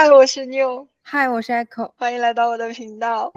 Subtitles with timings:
[0.00, 0.86] 嗨，我是 New。
[1.02, 1.90] 嗨，我是 Echo。
[1.96, 3.32] 欢迎来到我的频道。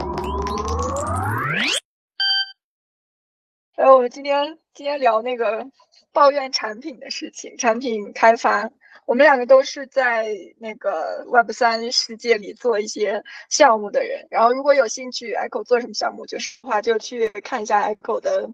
[3.75, 5.65] 然后我们今天今天聊那个
[6.13, 8.69] 抱怨产品的事情，产品开发。
[9.07, 14.27] 我们两个都是在那个 Web 三世界里做一些项目的人。
[14.29, 18.47] 然后如果有兴趣，Echo 做什么项目，就是话就去看一下 Echo 的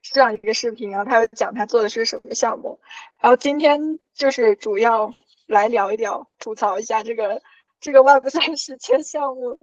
[0.00, 2.80] 这样一个视频，然后他会讲他做的是什么项目。
[3.20, 5.12] 然后今天就是主要
[5.46, 7.42] 来聊一聊，吐槽一下这个
[7.80, 9.58] 这个 Web 三实践项目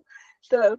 [0.49, 0.77] 的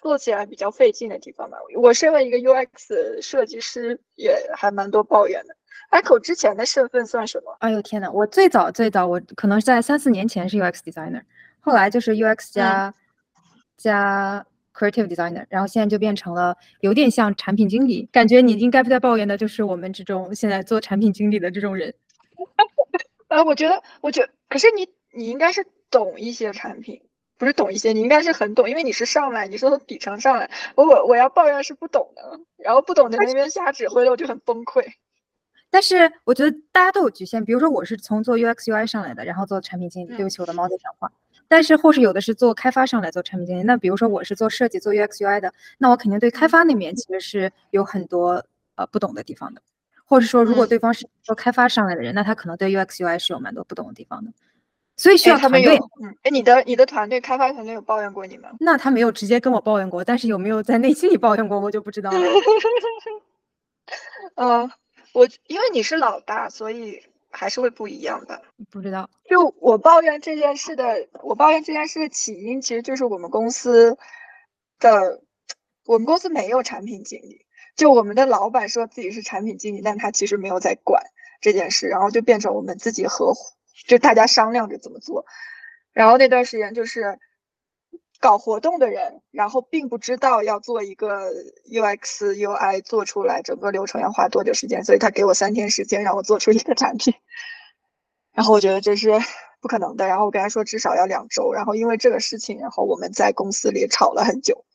[0.00, 1.58] 做起来比较费劲的地方吧。
[1.76, 5.54] 我身为一个 UX 设计师，也还蛮多抱怨的。
[5.90, 7.56] Echo 之前的身份算什么？
[7.60, 11.22] 哎呦天呐，我最早最早我可能在三四年前是 UX designer，
[11.60, 12.94] 后来就是 UX 加
[13.76, 18.08] 加 creative designer，然后现在就变成了有点像产品经理。
[18.12, 21.92] 感觉你应该不在抱怨的就是我们这种现在做产品经理的这种人。
[23.26, 27.00] 啊， 我觉得，我觉，可是你你应该是懂一些产品，
[27.36, 30.50] 不是懂一些，你应该是很懂，因为你是上来，你是从底层上来。
[30.74, 34.84] 我我我要抱怨是不懂的，然后不懂的那边瞎指挥了，我就很崩溃。
[35.72, 41.10] 但是我觉得大家都有局限，比如说我是从做 UX UI 上来的，然后做产品经理，对不起我的猫在讲话。
[41.46, 49.62] 但是或是有的是做开发上来做产品经理，那比如说我是做设计做 UX UI 的，那我肯定对开发那面其实是有很多呃不懂的地方的。
[50.04, 54.32] 或者说如果对方是做开发上来的人，那他可能对 UX UI 是有蛮多不懂的地方的。
[55.00, 55.78] 所以需要团队。
[56.02, 58.50] 嗯，哎，你的你的团队开发团队有抱怨过你吗？
[58.60, 62.18] 那他没有直接跟我抱怨过，但是有没有在内心里抱怨过，我就不知道了。
[64.36, 64.70] 嗯。
[65.12, 68.40] 我因为你是老大，所以还是会不一样的。
[68.70, 73.98] 不知道，就我抱怨这件事的，我抱怨这件事的起因，其实就是我们公司
[74.78, 75.20] 的，
[75.84, 77.44] 我们公司没有产品经理。
[77.74, 81.02] 就我们的老板说自己是产品经理，但他其实没有在管
[81.40, 83.40] 这件事，然后就变成我们自己合伙，
[83.86, 85.24] 就大家商量着怎么做。
[85.92, 87.18] 然后那段时间就是。
[88.22, 91.32] 搞活动的人，然后并不知道要做一个
[91.72, 97.14] UX UI 做出来，整个流程要花多久时间，所以他给我三天时间让我做出一个产品，
[98.34, 99.18] 然后我觉得这是
[99.62, 104.66] 不可能的，然后我跟他说至少要两周，然后因为这个事情，然后我们在公司里吵了很久，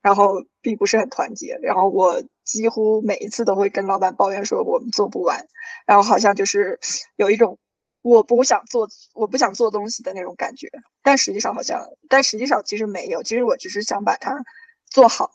[0.00, 5.46] 然后并不是很团结，然后我几乎每一次都会跟老板抱怨说我们做不完，
[5.84, 6.80] 然后好像就是
[7.16, 7.58] 有一种。
[8.04, 10.68] 我不想做，我不想做东西的那种感觉，
[11.02, 14.44] 但实际上好像，但实际上其实没有，其实我只是想把它
[14.90, 15.30] 做好。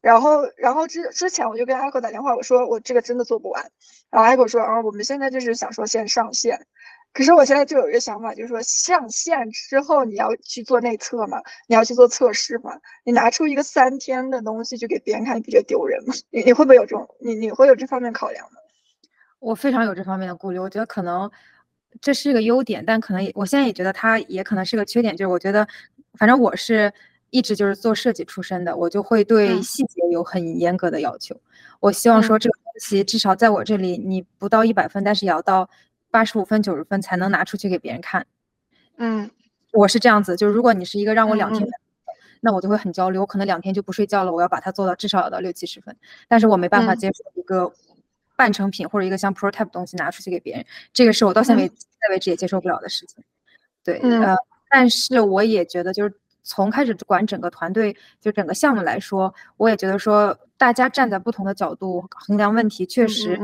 [0.00, 3.68] 然后，然后之之前我就跟艾克打电话，我说我这个真的做不完。
[4.10, 6.64] 然后艾克说，啊，我们现在就是想说先上线。
[7.12, 16.14] 可是我现在就有一个想法，就是说上线之后你要去做内测嘛，你要去做测试嘛，你拿出一个三天的东西去给别人看，你不觉得丢人吗？
[16.30, 18.60] 你你会不会有这种，你你会有这方面考量吗？
[19.40, 21.28] 我非常有这方面的顾虑，我觉得可能。
[22.00, 25.16] 这是个优点，但可能也我现在也觉得它也可能是个缺点。
[25.16, 25.66] 就是我觉得，
[26.14, 26.92] 反正我是
[27.30, 31.34] 一直就是做设计出身的，我就会对细节有很严格的要求。
[31.80, 35.68] 我希望说这个东西至少在我这里，你不到一百分，但是也要到
[36.10, 38.26] 八十五分、九十分才能拿出去给别人看。
[38.96, 39.30] 嗯，
[39.72, 40.36] 我是这样子。
[40.36, 41.68] 就是如果你是一个让我两天，
[42.40, 44.32] 那我就会很焦虑，我可能两天就不睡觉了。
[44.32, 45.96] 我要把它做到至少要到六七十分，
[46.28, 47.72] 但是我没办法接受一个。
[48.38, 51.72] 半成品或者一个像 prototype 东西拿出去给别人，这个是我到现在为
[52.10, 53.22] 为止也接受不了的事情。
[53.82, 54.36] 对，呃，
[54.70, 63.36] 但是我也觉得，就是从开始管整个团队，就整个项目来说，我也觉得说，大家站在不同的角度衡量问题，确实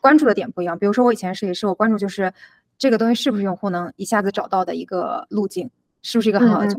[0.00, 0.78] 关注的点不一样。
[0.78, 2.32] 比如说我以前设计师，我关注就是
[2.78, 5.68] 这个东西是不是用户能一下子找到的一个路径，
[6.02, 6.72] 是不是一个很好的，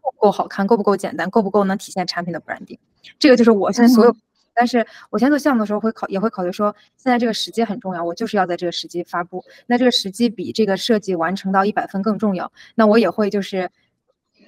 [0.00, 2.78] 够不够好看，够不够简单，够不够能体现产品的 branding，
[3.18, 4.16] 这个就是我所有。
[4.54, 9.44] 但是我先做项目的时候会考，也会考虑说，现在这个时机很重要，我就是要在这个时机发布。
[9.66, 12.52] 那这个时机比这个设计完成到一百分更重要。
[12.74, 13.70] 那我也会就是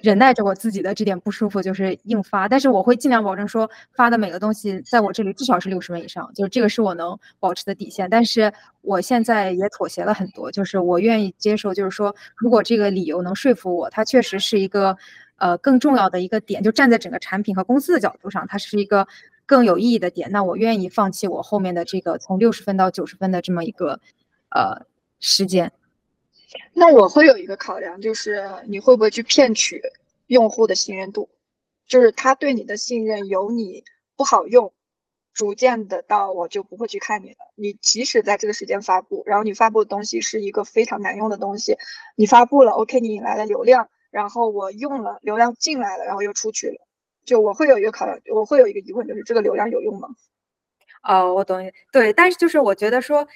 [0.01, 2.47] 忍耐着我自己的这点不舒服，就是硬发。
[2.47, 8.07] 但是我会尽量保证说，发的每个东西在我这里至少是六十分以上，就是这个是我能保持的底线。
[8.09, 8.51] 但是
[8.81, 14.95] 我现在也妥协了很多，就是我愿意接受，就是说，如果这个理由能说服我，它确实是一个
[15.37, 19.07] 呃更重要的一个点，就站在整个产品和公司的角度上，它是一个。
[19.45, 23.99] 更有意义的点，那我愿意放弃我后面的这个从六十分到九十分的这么一个
[24.49, 24.85] 呃
[25.19, 25.71] 时间。
[26.73, 29.81] 那我会有一个考量，就是你会不会去骗取
[30.27, 31.29] 用户的信任度？
[31.87, 33.83] 就是他对你的信任由你
[34.15, 34.73] 不好用，
[35.33, 37.37] 逐渐的到我就不会去看你了。
[37.55, 41.77] 你即使在这个时间发布，然后你发布的东西是一个非常难用的东西，
[42.15, 46.84] 你发布了，OK，你引来了流量，然后我用了，流量进来了，然后又出去了。
[47.25, 50.07] 就我会有一个考量，我会有一个疑问，就是这个流量有用吗？
[51.03, 51.59] 哦，我懂。
[51.91, 53.27] 对，但是就是我觉得说，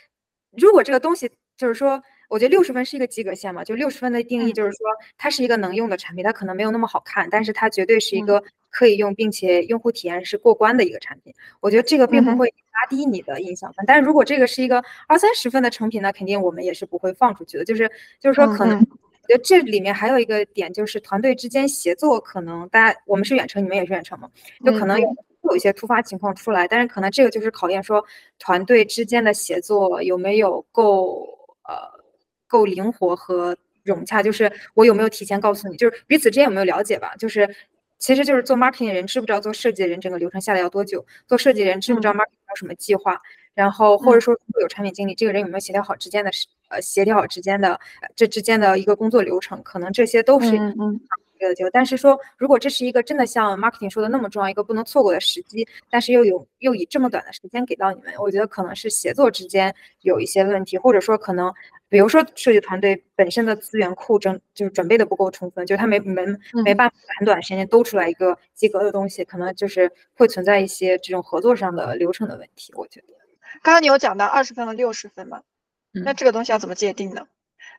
[0.51, 4.87] 如果这个东西就是说，我觉得六十分是一个及格线嘛，就六十分的定义就是说
[5.17, 11.33] 它是一个能用的产品，它可能没有那么好看，但是它绝对是一个可以用，并且用户体验是过关的一个产品。
[11.59, 17.65] 我觉得这个并不会拉低你的印象分，但是如果这个是一个二三十分的成品，那肯定我们也是不会放出去的。
[17.65, 17.89] 就是
[18.19, 24.29] 就是说可能，我觉得这里面还有一个点就是团队之间协作，可能大家我们是远程，你们也是远程嘛，
[24.65, 25.07] 就可能有。
[25.43, 28.05] 有一些突发情况出来，但是可能这个就是考验说
[28.39, 31.25] 团队之间的协作有没有够
[31.63, 31.89] 呃
[32.45, 37.15] 够灵活和融洽，就是我有没有提前告诉你，就是彼此之间有没有了解吧？
[37.15, 37.49] 就是
[37.99, 41.03] 其实就是做 marketing 的人知不知道做设计的人整个流程下来要多久？
[41.25, 43.19] 做设计人知不知道 marketing 有什么计划？
[43.53, 46.29] 然后或者说有产品经理，这个人有没有协调好之间的
[46.69, 47.79] 呃协调好之间的
[48.15, 49.61] 这之间的一个工作流程？
[49.63, 50.99] 可能这些都是嗯。
[51.57, 61.49] 就但是说，如果这是一个真的像 marketing 说的那么重要一个不能错过的时机，但是又有又以这么短的时间给到你们，我觉得可能是协作之间有一些问题，或者说可能，
[61.87, 66.25] 比如说设计团队本身的资源库整就是准备的不够充分，就是他没没
[66.61, 72.73] 没办法很短时间兜出来一个及格的东西，可能就是会存在一些这种合作上的流程的问题。
[72.75, 73.13] 我觉得，
[73.63, 75.41] 刚刚你有讲到二十分和六十分嘛？
[75.91, 77.25] 那这个东西要怎么界定呢？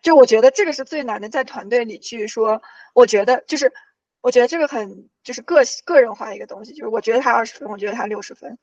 [0.02, 2.60] 就我觉得这个是最难的，在团队里去说，
[2.94, 3.72] 我觉得就是，
[4.20, 8.58] 我觉得这个很就是个个人化的一个东西，就是我觉得他二十分，我觉得他六十分，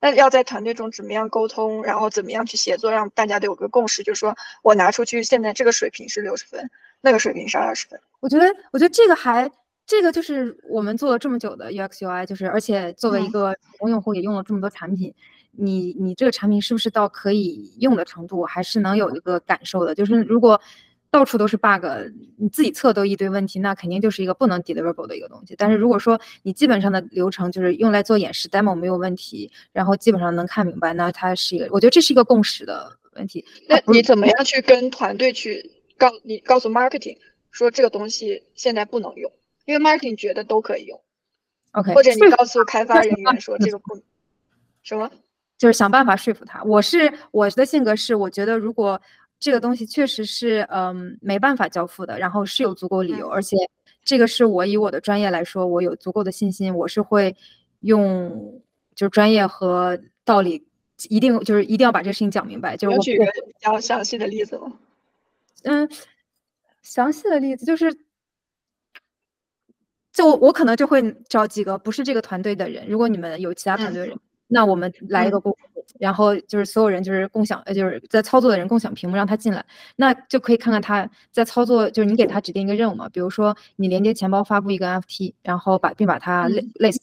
[0.00, 6.70] 那要在团队中怎么样沟通，然后怎么样去协作，让大家都有个共识，就是说我拿出去现在这个水平是六十分，
[7.02, 8.00] 那个水平是二十分。
[8.20, 9.50] 我觉得，我觉得这个还
[9.86, 15.14] 这个就是我们做了这么久的 UX UI，就是而且作为一个普通用户也用了这么多产品。
[15.60, 19.94] 你你这个产品是不是到可以用的程度，还是能有一个感受的？
[19.94, 20.60] 就是如果
[21.10, 21.84] 到处都是 bug，
[22.38, 25.56] 你自己测都一堆问题，那肯定就是一个不能 deliverable 的一个东西。
[25.58, 33.44] 但是如果说你基本上的流程就是用来做演示 demo 没有问题，然后基本上能看明白，那它是一个，我觉得这是一个共识的问题。
[33.68, 35.68] 那你怎么样去跟团队去
[35.98, 37.18] 告你告诉 marketing
[37.50, 39.32] 说这个东西现在不能用，
[39.66, 41.02] 因为 marketing 觉得都可以用。
[41.72, 44.00] OK，或者你告诉开发人员说这个不
[44.84, 45.10] 什么。
[45.60, 46.62] 就是想办法说服他。
[46.64, 48.98] 我是我的性格是，我觉得如果
[49.38, 53.58] 这个东西确实是嗯没办法交付的，然后是有足够理由，而且
[54.02, 57.36] 这个是我以我的专业来说，我有足够的信心，我是会
[57.80, 58.62] 用
[58.94, 60.66] 就是专业和道理，
[61.10, 62.74] 一定就是一定要把这个事情讲明白。
[62.74, 64.72] 就是我举个比较详细的例子吗？
[65.64, 65.86] 嗯，
[66.80, 67.94] 详细的例子就是，
[70.10, 74.18] 就我可能就会找几个不是这个团队的人，如果你们有其他团队的人。
[74.52, 75.56] 那我们来一个共，
[75.98, 79.64] 然后就是所有人就是共享，呃，就是在操作的人共享屏幕，让他进来，
[79.96, 87.00] 那就可以看看他在操作，就是你给他指定一个任务嘛，比如说你连接钱包发布一个 NFT，然后把并把它类类似，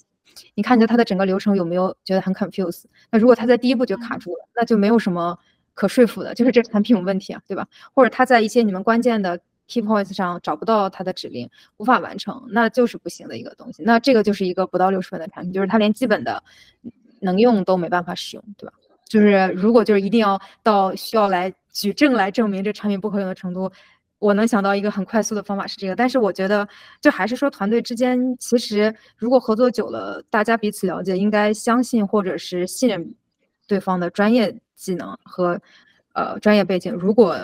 [0.56, 2.84] 你看一下他的整个流程有没有觉得很 confuse？
[3.10, 5.38] 那如果他在第一步就卡住了，那就没有什么
[5.74, 7.66] 可说服的，就是这产品有问题啊，对吧？
[7.94, 9.40] 或者他在一些你们关键的。
[9.70, 13.84] Key points 上找不到他的指令，无法完成，那就是不行的一个东西。
[13.84, 16.42] 那这个就是一个不到六十分的产品，就是它连基本的
[17.20, 18.74] 能用都没办法使用，对吧？
[19.10, 23.72] 就是如果就是一定要到需要来举证来证明这产品不可用的程度，
[24.20, 25.96] 我能想到一个很快速的方法是这个。
[25.96, 26.68] 但是我觉得，
[27.02, 33.16] 就还是说团队之间，其实如果合作久了，大家彼此了解，应该相信或者是信任
[33.68, 35.60] 对方的专业技能和。
[36.18, 37.38] 呃，专业背景，如果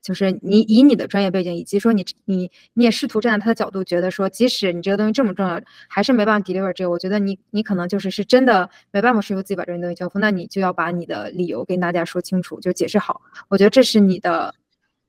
[0.00, 13.20] 就是你以你的专业背景，以及说你你你也试图站在他的角度，觉得说，即使你这个东西这么重要，还是没办法 deliver 这个，我觉得你你可能就是是真的没办法说服自己把这个东西交付，那你就要把你的理由跟大家说清楚，就解释好。
[13.48, 14.54] 我觉得这是你的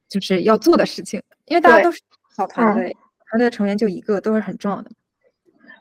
[0.10, 2.02] 就是要做的事情，因为大家都是
[2.36, 2.94] 小团队，
[3.30, 4.92] 团队成员就一个，都是很重要的。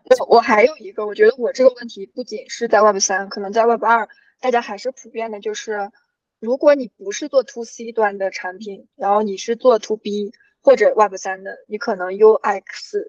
[0.05, 4.09] 我我还有一个，我觉得我这个问题不仅是在 Web 三，可能在 Web 二，
[4.41, 5.91] 大家还是普遍的，就是。
[6.39, 12.63] 如果你不是做 to C 端的产品，然后你是做 to B 或者 Web 三的，你可能 UX、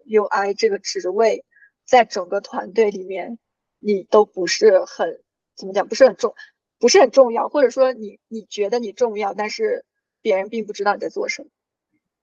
[0.06, 1.44] UI 这个职位
[1.86, 3.38] 在整个团队里面，
[3.80, 5.22] 你都不是很
[5.56, 6.36] 怎么讲，不是很重，
[6.80, 9.84] 不是很重要，或者说你你觉得你重要，但是
[10.22, 11.50] 别人并不知道你在做什么。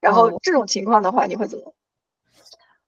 [0.01, 1.75] 然后这种情况的话，你会怎么？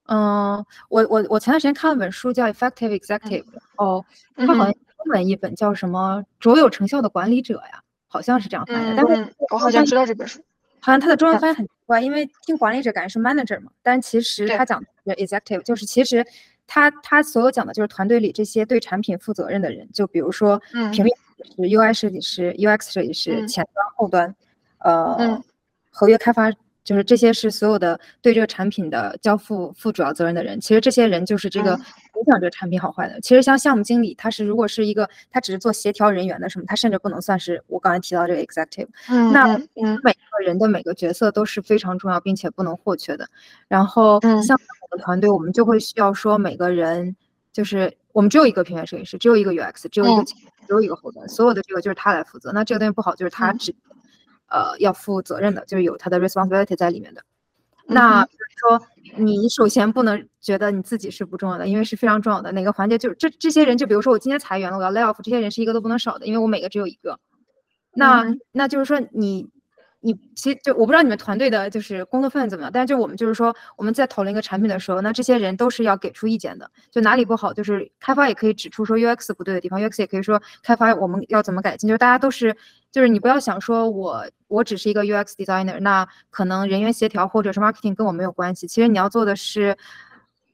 [0.08, 3.44] 嗯，我我我前段时间看了本书叫 Effective Executive，
[3.76, 4.04] 哦，
[4.36, 7.82] 它好像中文一本叫什么卓有成效的管理者呀。
[8.06, 10.40] 好像是这样翻译，但是我好像知道这本书。
[10.80, 16.24] 好像它的中文翻译很奇怪，因为听管理者感觉是 manager 嘛，但其实他讲的是 executive，就是其实
[16.66, 20.60] 他他所有讲的就是团队里这些对产品负责任的人，就比如说
[20.92, 21.16] 平面
[21.56, 24.32] 是 UI 设计师、UX 设计师、前端、后端，
[24.78, 25.42] 呃，
[25.90, 26.52] 合约开发
[26.86, 30.60] 就是这些是所有的对这个产品的交付负主要责任的人。
[30.60, 33.20] 其实这些人就是这个影响这个产品好坏的。
[33.20, 38.86] 其实像项目经理，他是如果是一个他只是做协调人员的什么，他甚至不能算是我刚才提到这个 executive。
[39.32, 43.28] 那每个人的每个角色都是非常重要，并且不能或缺的。
[43.66, 44.56] 然后像
[44.88, 47.16] 我们团队，我们就会需要说每个人
[47.52, 50.34] 就是我们只有一个平面设计师，只有一个 UX，只有一个只
[50.68, 52.52] 有一个后端，所有的这个就是他来负责。
[52.52, 53.74] 那这个东西不好，就是他只。
[54.48, 57.22] 呃，要负责任的，就是有他的 responsibility 在里面的。
[57.86, 58.86] 那比如说，
[59.16, 62.50] 你首先不能觉得你自己是不重要的，因为是非常重要的。
[62.52, 67.18] 哪个环节就是这这些人，就比如说我今天裁员了，我要 lay off，这些人是一个都不能少的，因为我每个只有一个。
[67.92, 69.48] 那那就是说你。
[70.00, 76.70] 你其实就我不知道你们团队的就是工作氛围怎么样，但是就我们就是说我们在讨论一个产品的时候，那这些人都是要给出意见的。
[76.92, 81.88] 就哪里不好，就是开发也可以指出说 UX 不对的地方，UX 也可以说开发我们要怎么改进。
[81.88, 82.56] 就是大家都是，
[82.96, 88.66] 就是你不要想说我我只是一个 UX designer，那可能人员协调或者是 marketing 跟我没有关系。
[88.66, 89.76] 其实你要做的是。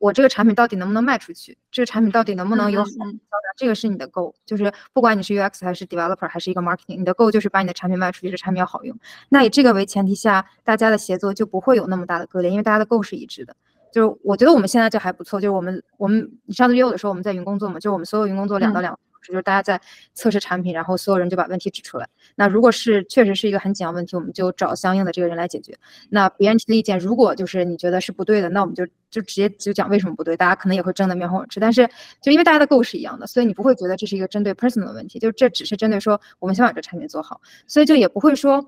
[0.00, 1.56] 我这个产品到底能不能卖出去？
[1.70, 3.16] 这个产品到底能不能有好的销量？
[3.56, 8.98] 这个是你的 goal，就是不管你是 UX 还是 developer 还是一个 marketing，你的 goal 就是把你的产品卖出去，这产品要好用。
[9.28, 13.54] 那以这个为前提下，大家的协作就不会有那么大的割裂，因为大家的 goal 是一致的。
[13.92, 18.98] 就是我觉得我们现在就还不错，就是我们我们你上次约我的时候，我们在云工作嘛，就是我们所有云工作两到两。
[19.22, 19.80] 就是大家在
[20.14, 22.08] 测试产品，然后所有人就把问题指出来。
[22.34, 25.78] 那如果是确实是一个很紧要问题，我们就找相应的这个人来解决。
[26.08, 30.36] 那别人提的意见，如果就是你觉得是不对的，那我们就就直接就讲为什么不对。
[30.36, 31.60] 大家可能也会争得面红耳赤。
[31.60, 31.88] 但是
[32.20, 38.64] 就因为大家的构是一样的，所以你不会觉得这是一个针对 personal 的问题，就这只是针对说我们想把这产品做好，所以就也不会说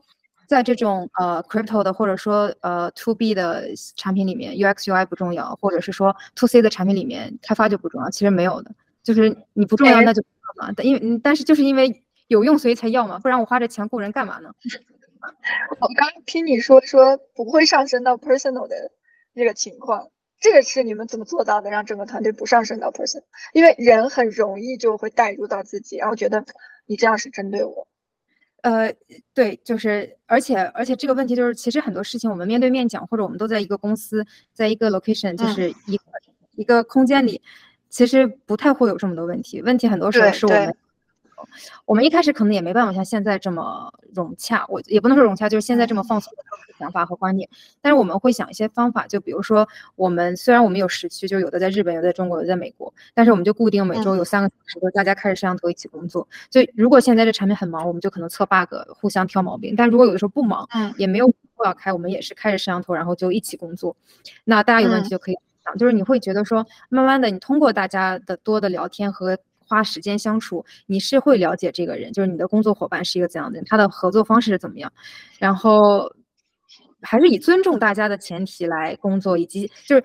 [0.47, 3.65] 在这种呃 crypto 的或者说呃 to B 的
[3.97, 8.11] 产品里面 UX UI 不重要，或者是说 to C 的产品里面开发就不重要。
[8.11, 8.71] 其实没有的，
[9.03, 10.23] 就是你不重要那就。
[10.55, 14.51] 嘛，但因为但是就是因为有用，所以才要嘛，不然我花这钱雇人干嘛呢？
[15.81, 18.91] 我刚听你说说不会上升到 personal 的
[19.35, 21.71] 这个情况，这个是你们怎么做到的？
[21.71, 23.25] 让整个团队不上升到 personal？
[23.55, 26.45] 因为人很容易就会带入到自己，然后觉得
[26.87, 27.89] 你这样是针对我。
[28.63, 28.95] 呃，
[29.33, 36.05] 对，就是而且而且这个问题就是，其实很多事情我们面对面讲，或者我们都在一个公司，在一个 location，就是一个
[36.57, 37.41] 一个空间里。
[37.95, 40.77] 其实不太会有这么多问题，问题很多时候是我们，
[41.87, 46.43] 我们一开始可能也没办法像现在这么融洽，我也不能说融洽，就是现在这么放松的
[46.77, 47.49] 想法和观念。
[47.81, 56.27] 但是我们会想一些方法，就比如说我们虽然我们有时区，就有的在日本，有的在中国，有的在美国，但是我们就固定每周有三个小时，就大家开着摄像头一起工作。
[56.51, 59.77] 就如果现在这产品很忙，我们就可能测 bug，互相挑毛病。
[59.77, 61.33] 但如果有的时候不忙，嗯，也没有
[61.65, 63.95] 要开，我们也是开着摄像头，然后就一起工作。
[64.43, 65.37] 那大家有问题就可以。
[65.79, 74.93] 就是你会觉得说，慢慢的，你通过大家的多的聊天和花时间相处，你是会了解这个人，就是你的工作伙伴是一个怎样的人，他的合作方式是怎么样，
[75.39, 76.13] 然后
[77.01, 80.03] 还是以尊重大家的前提来工作，以及就是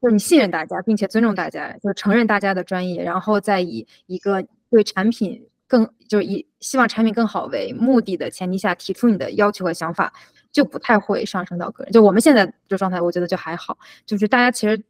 [0.00, 4.40] 就是你信任大家，并且尊重大家，就承认大家的专业，然后再以一个
[4.70, 10.12] 对产品更就是以希望产品更好为目的的前提下提出你的要求和想法，
[10.52, 11.92] 就不太会上升到个人。
[11.92, 13.76] 就我们现在这状态，我觉得就还好，
[14.06, 14.80] 就是大家其实。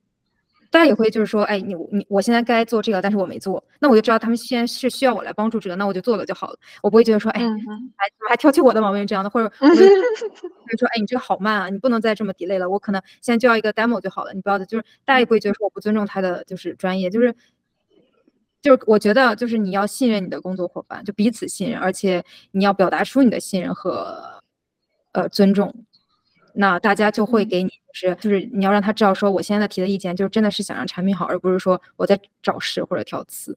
[0.71, 6.59] 大家也会就是说，哎，你你我现在该做这个，但是我没做，那我就知道他们现在是需要我来帮助这个，那我就做了就好了。
[6.81, 7.41] 我不会觉得说，哎，
[7.97, 9.75] 还还挑起我的毛病这样的，或者 或者
[10.79, 14.33] 说，哎，你这个好慢啊，你不能再这么 delay 了，我可能现在就要一个 demo 就好了。
[14.33, 17.35] 你不要的，就是大家也不会觉得说我不尊重他的就是专业，就是
[18.63, 22.23] 就是我觉得就是你要信任你的工作伙伴，就彼此信任，而且
[22.53, 24.41] 你要表达出你的信任和
[25.13, 25.75] 呃尊重。
[26.61, 33.57] 那大家就会给你，就是就是你要让他知道，说我现在提的意见，就是真的是想让产品好，而不是说我在找事或者挑刺，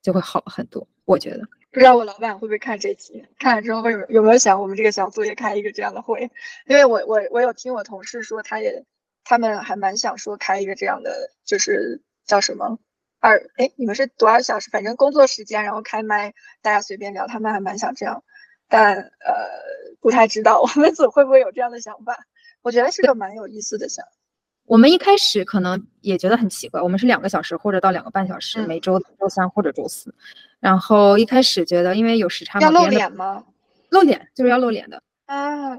[0.00, 0.86] 就会好很多。
[1.06, 1.40] 我觉得，
[1.72, 6.30] 不知道我老板会不会看这期，看了之后会有没有想我们这个小组也开一个这样的会？
[6.68, 8.84] 因为我我我有听我同事说，他也
[9.24, 11.10] 他们还蛮想说开一个这样的，
[11.44, 12.78] 就是叫什么
[13.18, 14.70] 二哎，你们是多少小时？
[14.70, 18.22] 反正工作时间，然后开麦，大家随便聊，他们还蛮想这样。
[18.68, 19.34] 但呃，
[20.00, 22.26] 不太知道我们组会不会有这样的想法。
[22.66, 24.04] 我觉得是个蛮有意思的想。
[24.64, 30.12] 我们一开始可能也觉得很奇怪，我们是两个小时或者到两个半小时，每周周三或者周四。
[30.58, 33.44] 然后一开始觉得，因为有时差，要露脸吗？
[33.90, 35.76] 露脸就是要露脸的啊。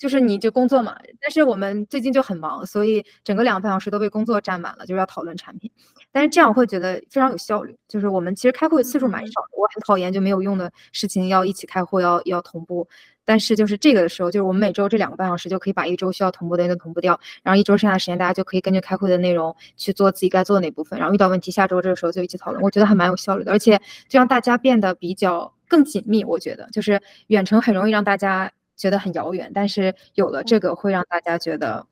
[0.00, 5.70] 就是你就工作嘛，但是我们最近就很忙，所以整个两个半小时都被工作占满了，就是要讨论产品。
[6.10, 7.76] 但是这样我会觉得非常有效率。
[7.86, 12.88] 就是我们其实开会次数蛮少的，我很讨厌就没有用的事情要一起开会，要要同步。
[13.26, 22.62] 但是就是这个的时候，就是我们每周这两个半小时就可以把一周需要同步的都同步掉，然后一周剩下的时间大家就可以根据开会的内容去做自己该做的那部分，然后遇到问题下周这个时候就一起讨论。
[22.62, 23.76] 我觉得还蛮有效率的，而且
[24.08, 26.24] 就让大家变得比较更紧密。
[26.24, 28.50] 我觉得就是远程很容易让大家。
[28.80, 31.86] 觉得很遥远，但是有了这个会让大家觉得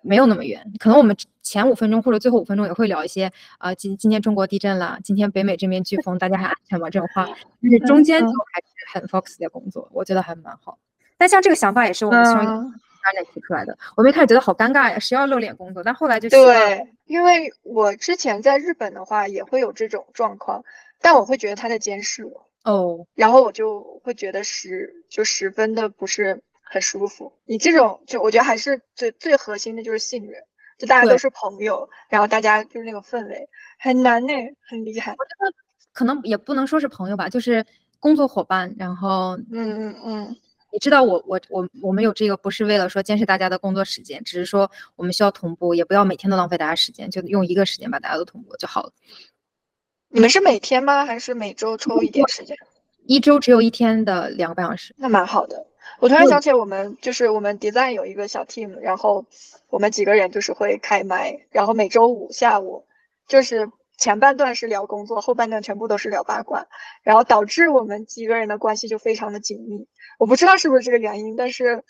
[0.00, 0.64] 没有那么远。
[0.78, 6.88] 可能我们前五分钟或者最后五分钟也会聊一些啊，今今天中国地震了，今天北美这边飓风，大家还安全吗？
[6.88, 7.26] 这种话，
[7.60, 10.78] 但是中间就还是很 focus 在工作，我觉得还蛮好。
[11.18, 13.76] 但像这个想法也是我们希望大家提出来的。
[13.96, 15.82] 我们一开始觉得好尴尬呀，谁要露脸工作？
[15.82, 20.64] 但后来就对，因为我之前在日本的话也会有这种状况，
[21.00, 27.32] 但我会觉得他在监视我哦，然后我就会觉得十就十分的不是很舒服。
[27.44, 30.42] 你这种就我觉得还是最最核心的就是信任，
[30.78, 34.32] 就大家都是朋友，然后大家就是那个氛围很难呢，
[34.68, 35.12] 很厉害。
[35.12, 35.54] 我觉得
[35.92, 37.64] 可能也不能说是朋友吧，就是
[38.00, 38.74] 工作伙伴。
[38.78, 40.36] 然后嗯嗯嗯。
[40.72, 48.92] 你知道我我我我们有这个不是为了说监视大家的工作时间，只是说我们需要同步，也不要每天都浪费大家时间，就用一个时间把大家都同步就好了。
[50.14, 51.04] 你们是每天吗？
[51.04, 52.56] 还是每周抽一点时间？
[53.04, 55.66] 一周只有一天的两个半小时，那蛮好的。
[55.98, 59.26] 我突然想起我们就是我们 design 有一个小 team，然后
[59.70, 62.86] 我们几个人就是会开麦，然后每周五下午
[63.26, 63.68] 就是。
[63.96, 66.66] 前半段是聊工作，后半段全部都是聊八卦，
[67.04, 69.86] 然后导致我们几个人的关系就非常的紧密。
[70.18, 71.84] 我不知道是不是这个原因，但是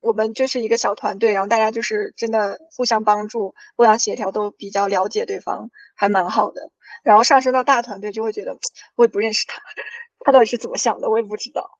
[0.00, 6.70] 我们就是一个小团队，然后大家就是真的互相帮助、互相协调，都比较了解对方，还蛮好的。
[7.06, 8.58] 然后上升到大团队，就会觉得
[8.96, 9.62] 我也不认识他，
[10.18, 11.78] 他到底是怎么想的，我也不知道。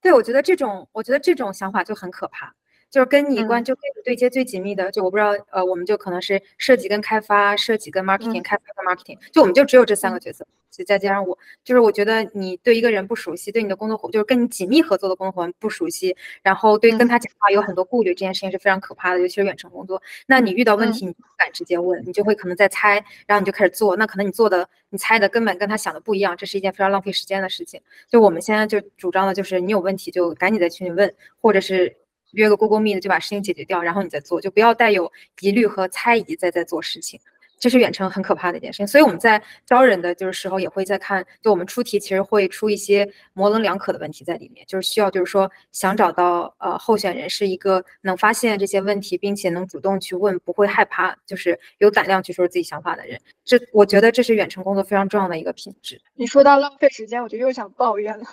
[0.00, 2.52] 对，我觉得这种，我觉得这种想法就很可怕。
[2.90, 10.46] 就是跟你关就跟你对接最紧密的，就我不知道，呃，我们就可能是设计跟开发，设计跟 marketing，开发跟 marketing，就我们就只有这三个角色，
[10.86, 20.00] 再加上我，就是我觉得你对一个人不熟悉，对你的工作伙，就是跟你紧密合作的工作伙伴不熟悉，然后对跟他讲话有很多顾虑，这件事情是非常可怕的，尤其是远程工作。
[20.26, 27.80] 那你遇到问题你不敢直接问，你就会可能在猜，然后你就开始做，那可能你做的你猜的根本跟他想的不一样，这是一件非常浪费时间的事情。
[28.08, 31.96] 就我们现在就主张的就是你有问题就赶紧在群里问，或者是。
[32.36, 37.18] 约个 Google Meet 就把事情解决掉，然后你再做，就不要带有疑虑和猜疑再在做事情，
[37.58, 38.86] 这是远程很可怕的一件事情。
[38.86, 53.18] 所以我们在招人的就是时候也会在看，就我们出题其实会出一些模棱两可的问题在里面，就是需要就是说想找到呃候选人是一个能发现这些问题，并且能主动去问，不会害怕，就是有胆量去说自己想法的人。
[53.44, 55.98] 这我觉得这是远程工作非常重要的一个品质。
[56.14, 58.26] 你说到浪费时间，我就又想抱怨了。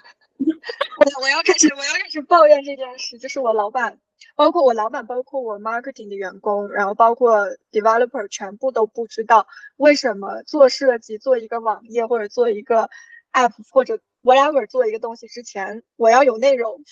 [0.45, 3.99] 我我要开始我要开始抱怨这件事，就是我老板，
[4.35, 12.89] 包括我老板，包括我 marketing 的员工，然后包括 developer，全部都不知道为什么做设计、做一个网页或者做一个
[13.31, 16.83] app 或者 whatever 做一个东西之前，我要有内容。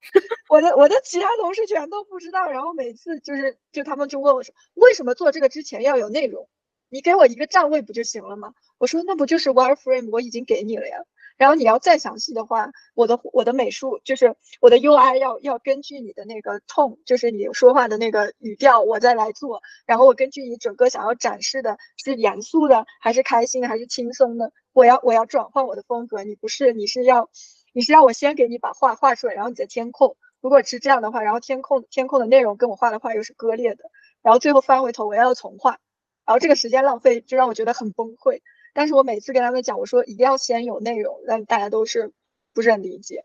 [0.48, 6.48] 我的我的其他同事全都不知道，然后每次就是就他们就问我说，为什么做这个之前要有内容？
[6.88, 8.54] 你给我一个站位不就行了吗？
[8.78, 10.98] 我说那不就是 wireframe 我已经给你了呀。
[11.38, 19.62] 然后你要再详细的话，我的我的美术就是我的 UI 要要根据你的那个 tone，就是你说话的那个语调，我再来做。
[19.86, 26.24] 然后我根据你整个想要展示的是严肃的还是开心的还是轻松的，我要我要转换我的风格。
[26.24, 27.30] 你不是你是要
[27.72, 30.16] 你是让我先给你把画画出来，然后你再填空。
[30.40, 33.84] 如果是这样的话，然后填空填空的内容跟我画的画又是割裂的，
[34.22, 35.78] 然后最后翻回头我要重画，
[36.26, 38.40] 然后这个时间浪费就让我觉得很崩溃。
[38.78, 42.12] 但是我每次跟他们讲，我说一定要先有内容，但大家都是
[42.54, 43.24] 不是很理解。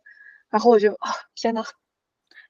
[0.50, 1.64] 然后我就啊，天呐，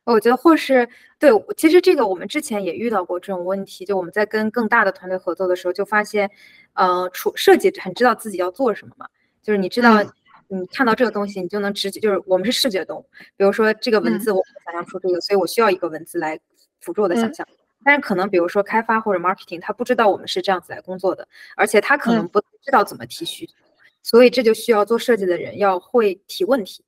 [0.05, 0.87] 我觉得或是
[1.19, 6.31] 对，其实这个我们之前也遇到过这种问题，就我们在跟更大的团队合作的时候，就发现，
[6.75, 9.05] 呃，处设计很知道自己要做什么嘛，
[9.41, 10.01] 就是你知道，
[10.47, 16.39] 你看到这个东西，你就能直接就是我们是视觉动物，比如说这个文字，我想象出这个，所以我需要一个文字来
[16.79, 17.45] 辅助我的想象。
[17.83, 23.53] 但是可能，比如说开发或者 marketing，他不知道我们是这样子来工作的，而且他可能不知道怎么提需求，
[24.01, 26.83] 所以这就需要做设计的人要会提问题。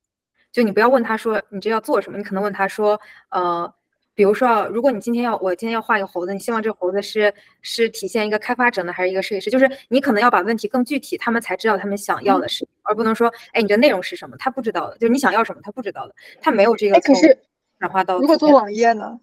[0.52, 3.70] 就你不要问他说你这要做什么，你可能问他说，呃，
[4.14, 9.50] 比如说，如果你今天要我今天要画一个猴子，你希望这个猴子是是体现一个开发者呢，还是一个设计师？
[9.50, 14.34] 就是你可能要把问题更具体，他们才知道他们想要的是，而不能说，哎，你的内容是什么？
[14.38, 16.98] 他不知道的，就是你想要什么，他不知道的，他没有这个。
[17.00, 17.38] 可是
[17.78, 19.20] 转化到如果做网页呢？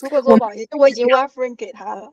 [0.00, 2.12] 如果做网页，就我已经 reference 给他了，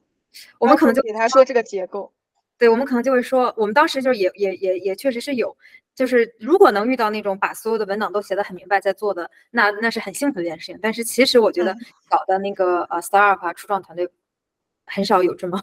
[0.59, 2.11] 我们可能就给他说这个结构。
[2.57, 5.55] 对，我们可能就会说，我们当时就也也也也确实是有，
[5.93, 10.79] 就是如果能遇到那种把所有的文档都写得很明白在做的，那那是很幸福的一件事情。
[10.81, 11.75] 但是其实我觉得
[12.09, 14.09] 搞的那个呃 startup 啊初创团队
[14.85, 15.61] 很少有这么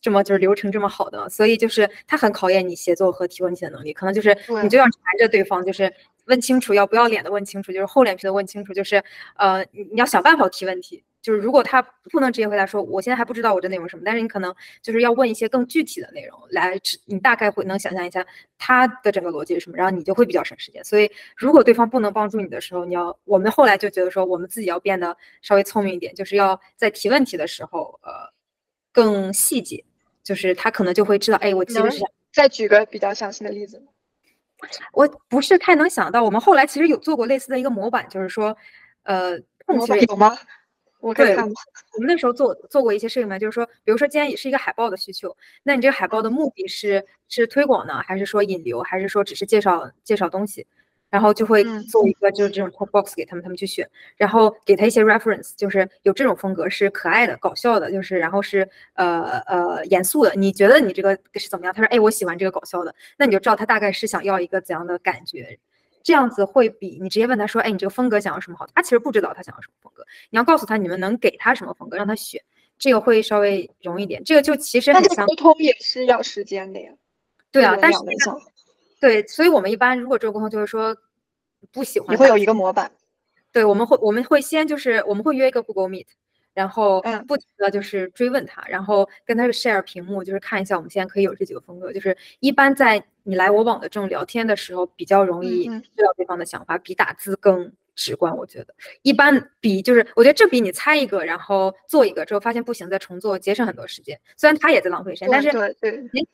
[0.00, 9.00] 这么就是流程这么好的，所以就是它很考验你协作和提问题的能力，可能就是你就要缠着对方，就是问清楚，要不要脸的问清楚，就是厚脸皮的问清楚，就是
[9.36, 11.04] 呃你要想办法提问题。
[11.26, 18.24] 就是如果他不能直接回答说我现在还不知道我这内容什么，但是你可能就是要问一些更具体的内容来，你大概会能想象一下
[18.56, 20.84] 他的整个逻辑是什么，然后你就会比较省时间。
[20.84, 28.30] 所以如果对方不能帮助你的时候，你要我们后来就觉得说我们自己要变得稍微聪明一点，就是要在提问题的时候，呃，
[28.92, 29.84] 更细节，
[30.22, 33.82] 就是他可能就会知道，哎，我其实是再举个比较详细的例子。
[34.92, 38.56] 我不是太能想到，我们后来其实有做过类似的一个模板，就是说，
[39.02, 39.36] 呃，
[39.66, 40.38] 模板有吗？
[41.00, 50.66] 我对，我们那时候做做过一些事情嘛，就是说，比如说今天也是一个海报的需求，那你这个海报的目的是是推广呢，还是说引流，还是说只是介绍介绍东西？
[51.08, 60.34] 然后就会做一个就是这种 top box 给他们，他们去选，然后给他一些 reference，就是有这种风格是可爱的、搞笑的，就是然后是呃呃严肃的。
[60.34, 61.72] 你觉得你这个是怎么样？
[61.72, 65.58] 他说，哎，我喜欢这个搞笑的，那你就知道他大概是想要一个怎样的感觉。
[66.06, 70.06] 这样子会比你直接问他说：“哎，你这个风格想要什么好？”他其实不知道他想要什么风格。
[70.30, 72.40] 你要告诉他你们能给他什么风格，让他选，
[72.78, 74.22] 这个会稍微容易点。
[74.22, 76.92] 这个就其实很像沟通也是要时间的呀。
[77.50, 77.98] 对啊，但是
[79.00, 80.96] 对，所以我们一般如果这个沟通，就是说
[81.72, 82.14] 不喜欢。
[82.14, 82.88] 你会有一个模板。
[83.50, 86.06] 对，我们会我们会先就是我们会约一个 Google Meet。
[86.56, 91.92] 然后不停的就是追问他，然后跟他 share 屏幕，就是看一下我们现在可以有这几个风格。
[91.92, 98.34] 就是一般在你来我往的这种聊天的时候，比较容易知道对方的想法，比打字更直观。
[98.34, 104.18] 我觉得一般比就是，我觉得这比你猜一个，然后做一个之后发现不行再重做，节省很多时间。
[104.38, 105.50] 虽然他也在浪费时间，但是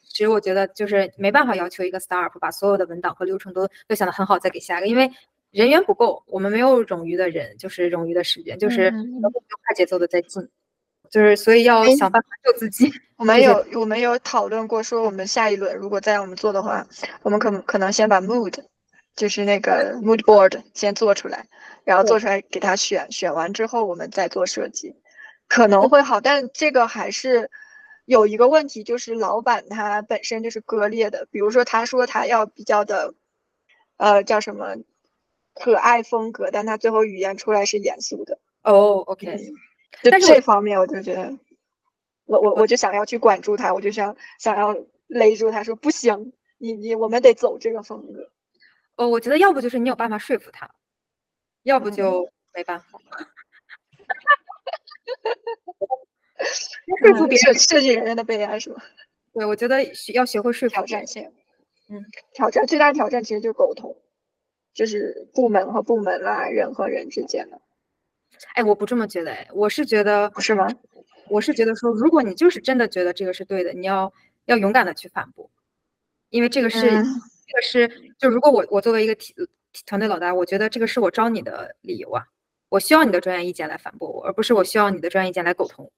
[0.07, 5.11] 其实我觉得就是没办法要求一个 startup 把所有的文档和流程都都想得很好再给下一个，因为。
[5.53, 10.49] 人员不够，我们没有冗余的人，就是冗余的时间，就是快节奏的在进，
[11.11, 12.91] 就是所以要想办法救自己。
[13.19, 16.85] 我们有我们有讨论过，说我们下一轮如果再让我们做的话，
[17.23, 18.55] 我们可可能先把 mood，
[19.15, 21.47] 就是那个 mood board 先做出来，
[21.85, 24.97] 然后做出来给他选，选完之后我们再做设计，
[25.49, 26.19] 可能会好。
[26.19, 27.51] 但这个还是
[28.07, 33.13] 有一个问题，就是老板他本身就是割裂的，比如说他说他要比较的，
[33.99, 34.77] 呃，叫什么？
[35.55, 38.39] 可爱风格，但他最后语言出来是严肃的。
[38.63, 39.39] 哦，OK，
[40.03, 41.39] 就这方面我就觉得，
[42.27, 44.77] 我我我就想要去管住他，我就想想要
[45.09, 48.31] 勒住他说不行，你你我们得走这个风格。
[48.97, 50.71] 哦，我觉得要不就是你有办法说服他，
[51.63, 52.87] 要不就没办法。
[57.01, 58.83] 说服别人设计人的悲哀是吗？
[59.33, 60.75] 对，我觉得要学会说服。
[60.75, 61.33] 挑战性，
[61.89, 63.97] 嗯，挑战最大的挑战其实就是沟通。
[64.75, 67.61] 就是部门和部门啦，人和人之间的。
[68.55, 70.69] 哎，我不这么觉得，哎，我是觉得不是吗？
[71.29, 74.13] 我是觉得说，如果你就是真的觉得这个是对的，你要
[74.47, 75.51] 要勇敢的去反驳，
[76.31, 79.35] 因为这个是这个是就如果我我作为一个体
[79.87, 82.27] 团队老大，我觉得这个是我招你的理由啊，
[82.69, 85.91] 我需要你的专业意见来反驳我，而不是我需要你的专业意见来沟通。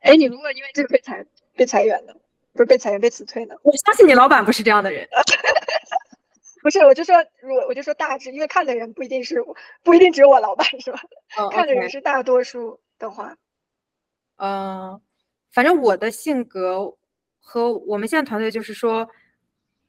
[0.00, 2.16] 哎，你如果因为这个被裁被裁员的？
[2.54, 3.54] 不是被裁员被辞退呢？
[3.62, 5.08] 我相信你老板不是这样的人。
[6.62, 9.42] 不是，我就说，我我就说大致，因为看的人不一定是，
[9.82, 11.00] 不一定只有我老板是吧？
[11.50, 13.36] 看的人是大多数的话，
[14.36, 15.00] 嗯，
[15.52, 16.96] 反正我的性格
[17.40, 19.08] 和我们现在团队就是说，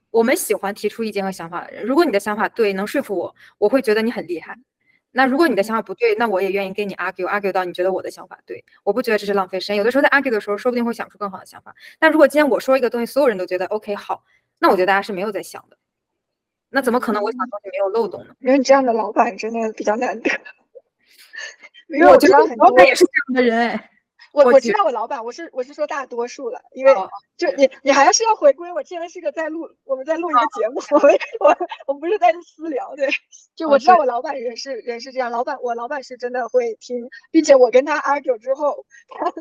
[0.10, 1.86] 我们喜欢提出意见和想法的人。
[1.86, 4.58] 如果你的想法对，能说服我，我会觉得你很厉害。
[5.16, 8.66] 那如果你的想法不对，那我也愿意跟你 argue，argue 到你觉得我的想法对。
[8.84, 9.76] 我不觉得这是浪费时间。
[9.76, 11.76] 有的时候在 argue 的时候，说不定会想出更好的想法。
[12.00, 14.24] 但如果今天我说一个东西，所有人都觉得 OK 好，
[14.58, 15.78] 那我觉得大家是没有在想的。
[16.74, 17.22] 那怎么可能？
[17.22, 18.34] 我想东西没有漏洞呢？
[18.40, 20.32] 因为你这样的老板真的比较难得。
[21.90, 23.90] 因为我觉得老板也是这样的人哎。
[24.34, 26.94] 我我知道我老板，我是我是说大多数了，因为
[27.38, 28.72] 就你你还是要回归。
[28.74, 33.08] 我现在是个在录，我们在录一个节目，我们我我不是在私聊，对。
[33.56, 39.32] 就我知道我老板人是人是这样，老板我老板是真的会听，并且我跟他 argue 之后，他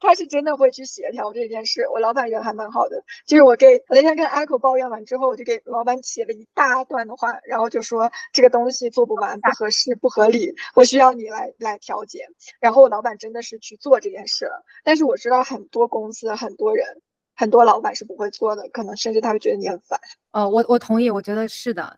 [0.00, 1.86] 他是真的会去协调这件事。
[1.88, 12.26] 我老板人还蛮好的，就是我给我那天跟 Echo 抱怨完之后，我就给老板写了一大段的话，然后就说这个东西做不完，不合适，不合理，我需要你来来调节。
[12.58, 14.48] 然后我老板真的是去做这件事，
[14.82, 16.86] 但是我知道很多公司很多人
[17.34, 19.98] 很多老板是不会做的，可能甚至他会觉得你很烦。
[20.32, 21.96] 哦，我我同意，我觉得是的。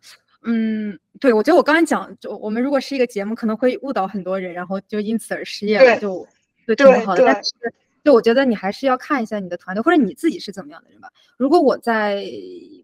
[0.48, 6.26] 嗯，对，我觉得我刚才讲，就我们如果是一个节目，可能会误导很多人，然后就因此而失业了，就
[6.68, 7.24] 就挺好的。
[7.24, 7.52] 但是，
[8.04, 11.10] 就我觉得你还是要看一下你的团队，或者你自己是怎么样的人吧。
[11.36, 12.24] 如果我在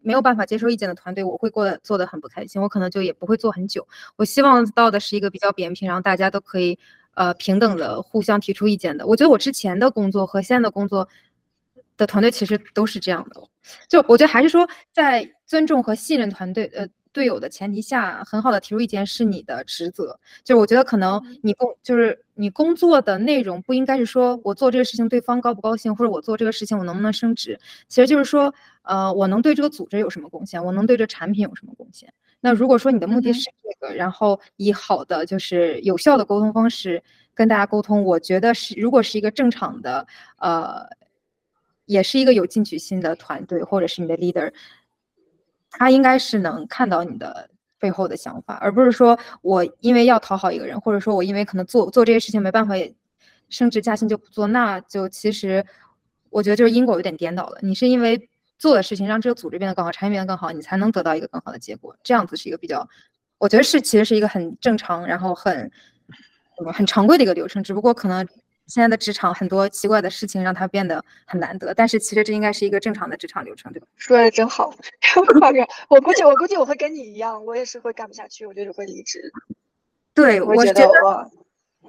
[0.03, 3.87] 没有办法接受意见的团队，我会过得做的很不开心，我可能就也不会做很久。
[4.17, 6.77] 我希望到的是一个比较扁平，然后大家都可以
[7.15, 9.07] 呃平等的互相提出意见的。
[9.07, 11.09] 我觉得我之前的工作和现在的工作
[11.97, 13.43] 的团队其实都是这样的。
[13.89, 16.89] 就我觉得还是说在尊重和信任团队呃。
[17.13, 20.19] 队友的前提下，很好的提出意见是你的职责。
[20.43, 32.13] 就是我觉得可能你工就是你工作的内容不应该是说我做这个事情对方高不高兴，或者我做这个事情我能不能升职，其实就是说，呃，我能对这个组织有什么贡献，我能对这产品有什么贡献。
[32.41, 37.03] 那如果说你的目的是这个，然后以好的就是有效的沟通方式
[37.35, 40.05] 跟大家沟通，我觉得是如果是一个正常的，
[40.39, 40.85] 呃，
[41.87, 44.53] 也是一个有进取心的团队或者是你的 leader，
[45.73, 52.75] 他应该是能看到你的背后的想法，而不是说我因为要讨好一个人，或者说我因为可能做做这些事情没办法
[53.49, 55.65] 升职加薪就不做，那就其实
[56.31, 58.29] 我觉得就是因果有点颠倒了，你是因为。
[58.59, 61.97] 做的事情让这个组织变得更好，产品变得更好，你才能得到一个更好的结果。
[62.05, 62.89] 这样子是一个比较，
[63.39, 65.69] 我觉得是其实是一个很正常，然后很
[66.73, 67.61] 很常规的一个流程。
[67.65, 68.25] 只不过可能
[68.73, 73.87] 现在的职场很多奇怪的事情让它变得很难得，但是其实这应该是一个正常的职场流程，对吧？
[73.97, 74.75] 说的真好，
[75.91, 79.31] 我估计我估计我会跟你一样，我也是会干不下去，我就是会离职。
[80.15, 81.31] 对，我觉得我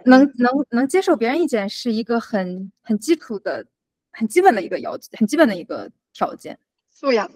[0.04, 3.66] 能能能接受别人意见是一个很很基础的、
[4.12, 5.90] 很基本的一个要很基本的一个。
[6.16, 6.60] 条件
[6.92, 7.28] 素养，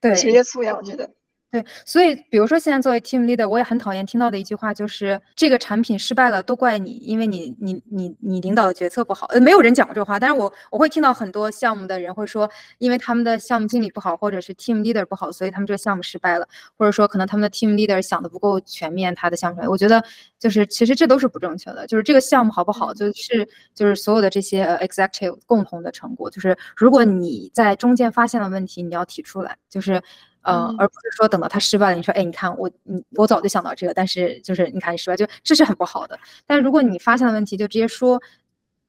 [0.00, 1.10] 对职业素养，我觉得。
[1.50, 9.26] 对，所以比如说现在作为 team leader，我也很讨厌听到的一句话就是这个产品失败了都怪你，因为你你你你领导的决策不好。
[9.28, 19.62] 呃，没有人讲过这话，但是我我会听到很多项目的人会说，因为他们的项目经理不好，或者是 team leader 不好，所以他们这个项目失败了，或者说可能他们的 team leader 想的不够全面，他的项目。
[19.70, 20.04] 我觉得
[20.38, 30.02] 就是其实这都是不正确的，就是这个项目好不好，就是就是所有的这些 executive 共同的成果，就是如果你在中间发现了问题，你要提出来，就是。
[30.48, 36.18] 呃，而不是说等到他失败了，你说，哎，你看我，你我早就想到这个，但是就是你看你失败，就这是很不好的。
[36.46, 38.20] 但是如果你发现了问题，就直接说，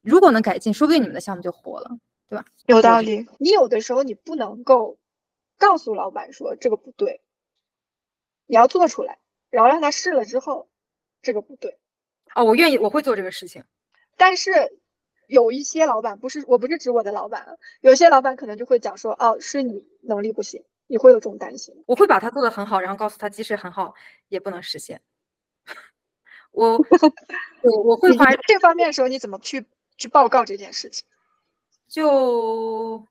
[0.00, 1.90] 如果能改进，说不定你们的项目就活了，
[2.28, 2.44] 对吧？
[2.66, 3.26] 有道理。
[3.38, 4.96] 你有的时候你不能够
[5.58, 7.20] 告诉老板说这个不对，
[8.46, 9.18] 你要做出来，
[9.50, 10.68] 然后让他试了之后，
[11.20, 11.78] 这个不对。
[12.34, 13.62] 哦，我愿意，我会做这个事情。
[14.16, 14.50] 但是
[15.26, 20.62] 有一些老板不是，我不是指我的老板，有些老板可能就会讲说，哦，是你能力不行。
[20.90, 21.72] 你会有这种担心？
[21.86, 23.94] 我会把它做得很好，然后告诉他，即使很好，
[24.28, 25.00] 也不能实现。
[26.50, 26.76] 我
[27.62, 29.64] 我我会花这方面的时候，你怎么去
[29.96, 31.04] 去报告这件事情？
[31.88, 33.06] 就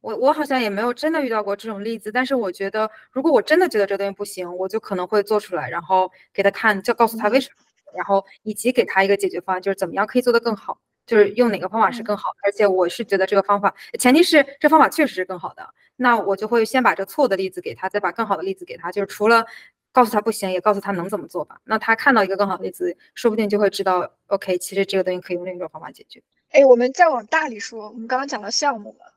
[0.00, 7.64] 我我好像也没有真的遇到过这种例子，但是我觉得，如果我真的觉得这东西不行，我就可能会做出来，然后给他看，就告诉他为什么，
[7.94, 10.80] 然后以及给他一个解决方案，就是怎么样可以做得更好。
[11.10, 18.92] 就是用哪个方法是更好，而且我是觉得这个方法，前提是这方法确实是更好的，那我就会先把这错的例子给他，再把更好的例子给他。
[18.92, 19.44] 就是除了
[19.90, 21.60] 告诉他不行，也告诉他能怎么做吧。
[21.64, 26.22] 那他看到一个更好的例子，说不定就会知道，OK，其实这个东西可以用另一种方法解决。
[26.50, 29.12] 哎，我们再往大里说，我们刚刚讲到项目了，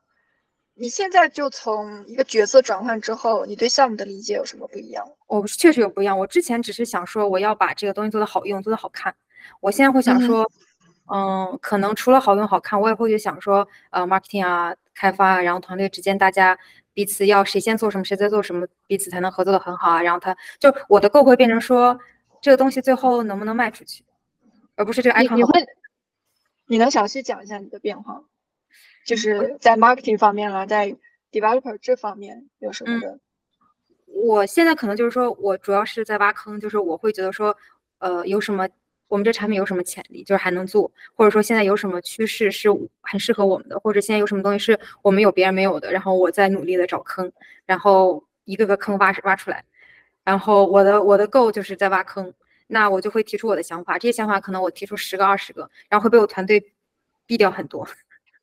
[0.74, 5.08] 你现在就从一个角色转换之后，你对项目的理解有什么不一样？
[5.28, 6.18] 我确实有不一样。
[6.18, 9.14] 我之前只是想说，我要把这个东西做得好用，做得好看。
[9.60, 10.42] 我现在会想说。
[10.42, 10.50] 嗯，
[11.60, 16.58] 可能除了好用好看，我也会去想说，呃，marketing 啊，开发啊，然后团队之间大家
[16.94, 20.02] 彼此要谁先做什么，谁在做什么，彼此才能合作的很好啊。
[20.02, 21.98] 然后他就我的 Go 会变成说，
[22.40, 24.02] 这个东西最后能不能卖出去，
[24.76, 25.36] 而不是这个 icon。
[25.36, 25.66] 你会，
[26.66, 28.22] 你能详细讲一下你的变化，
[29.04, 30.96] 就是在 marketing 方面了，在
[31.30, 33.18] developer 这方面有什么的？
[34.06, 37.54] 我现在可能就是说我主要是在挖坑，就是我会觉得说，
[37.98, 38.66] 呃，有什么。
[39.08, 42.68] 我们这产品有什么潜力，就是还能做，或者说现在有什么趋势是
[43.00, 47.30] 很适合我们的，或者现在有什么东西是我们有别人没有的，然后我在努力的找坑，
[47.66, 49.64] 然后一个个坑挖挖出来，
[50.24, 52.32] 然后我的我的 Go 就是在挖坑，
[52.66, 56.72] 那我就会提出我的想法，这些想法可能我提出十个二十个，然后会被我团队
[57.28, 57.86] 毙掉很多，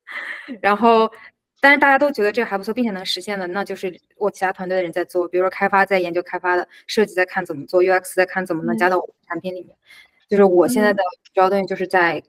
[0.62, 1.12] 然后
[1.60, 9.76] 但是大家都觉得这个还不错，并且能实现的，那就是我其他团队的人在做，比如说开发在研究开发的，设计在看怎么做，UX 在看怎么能加到我们产品里面。
[10.32, 12.24] 就是我现在的主要东西就是在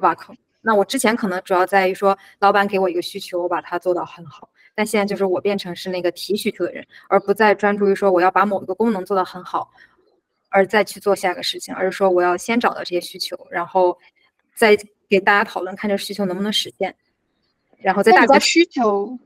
[0.00, 0.36] 挖坑。
[0.60, 4.50] 那我之前可能主要在于说，老板给我一个需求，我把它做到很好。
[4.74, 9.70] 但现在就是我变成是那个提需求的人，而不再专注于说我要把某一个功能做到很好，
[10.50, 13.98] 而再去做下一个事情，而是说我要先找到这些需求，然后
[14.54, 14.76] 再
[15.08, 16.94] 给大家讨论，看这需求能不能实现。
[17.78, 19.18] 然后再大家需求，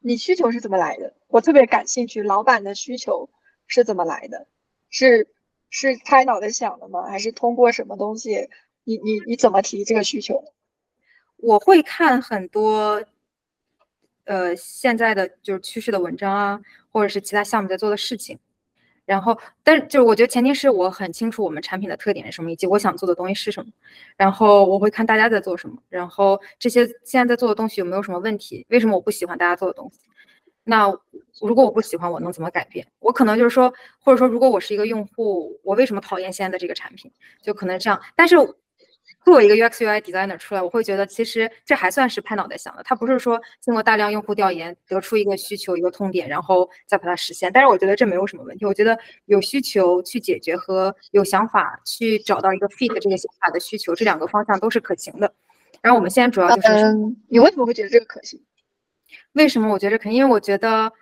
[0.00, 1.12] 你需求是怎么来的？
[1.28, 3.28] 我特别感兴趣，老板的需求
[3.66, 4.46] 是怎么来的？
[4.88, 5.28] 是？
[5.76, 7.02] 是拍脑袋想的吗？
[7.08, 8.48] 还是通过什么东西？
[8.84, 10.40] 你你你怎么提这个需求？
[11.38, 13.04] 我会看很多，
[14.22, 16.60] 呃，现在的就是趋势的文章啊，
[16.92, 18.38] 或者是其他项目在做的事情。
[19.04, 23.72] 然后，但是就是我觉得前提是我很清楚我们产品的特点是什么，以及我想做的东西是什么。
[24.16, 28.64] 然后我会看大家在做什么，然后这些现在在做的东西有没有什么问题？
[28.68, 29.98] 为什么我不喜欢大家做的东西？
[30.64, 30.90] 那
[31.42, 32.86] 如果我不喜欢，我能怎么改变？
[33.00, 37.10] 我可能就是说，或者说，如果我是一个用户，我为什么讨厌现在的这个产品？
[37.42, 38.00] 就可能这样。
[38.16, 38.36] 但是
[39.24, 42.82] 作为一个 UX UI designer 出来，我会觉得其实这还算是拍脑袋想的。
[42.82, 47.50] 他不是说经过大量用户调研得出一个需求、一个痛点，然后再把它实现。
[47.52, 48.64] 但是我觉得这没有什么问题。
[48.64, 55.30] 我觉得有需求去解决和有想法去找到一个 fit 这个想法的需求，这两个方向都是可行的。
[55.82, 56.94] 然后我们现在主要就是，
[57.28, 58.40] 你为什么会觉得这个可行？
[59.32, 60.14] 为什么我觉得可能？
[60.14, 60.92] 因为我觉得，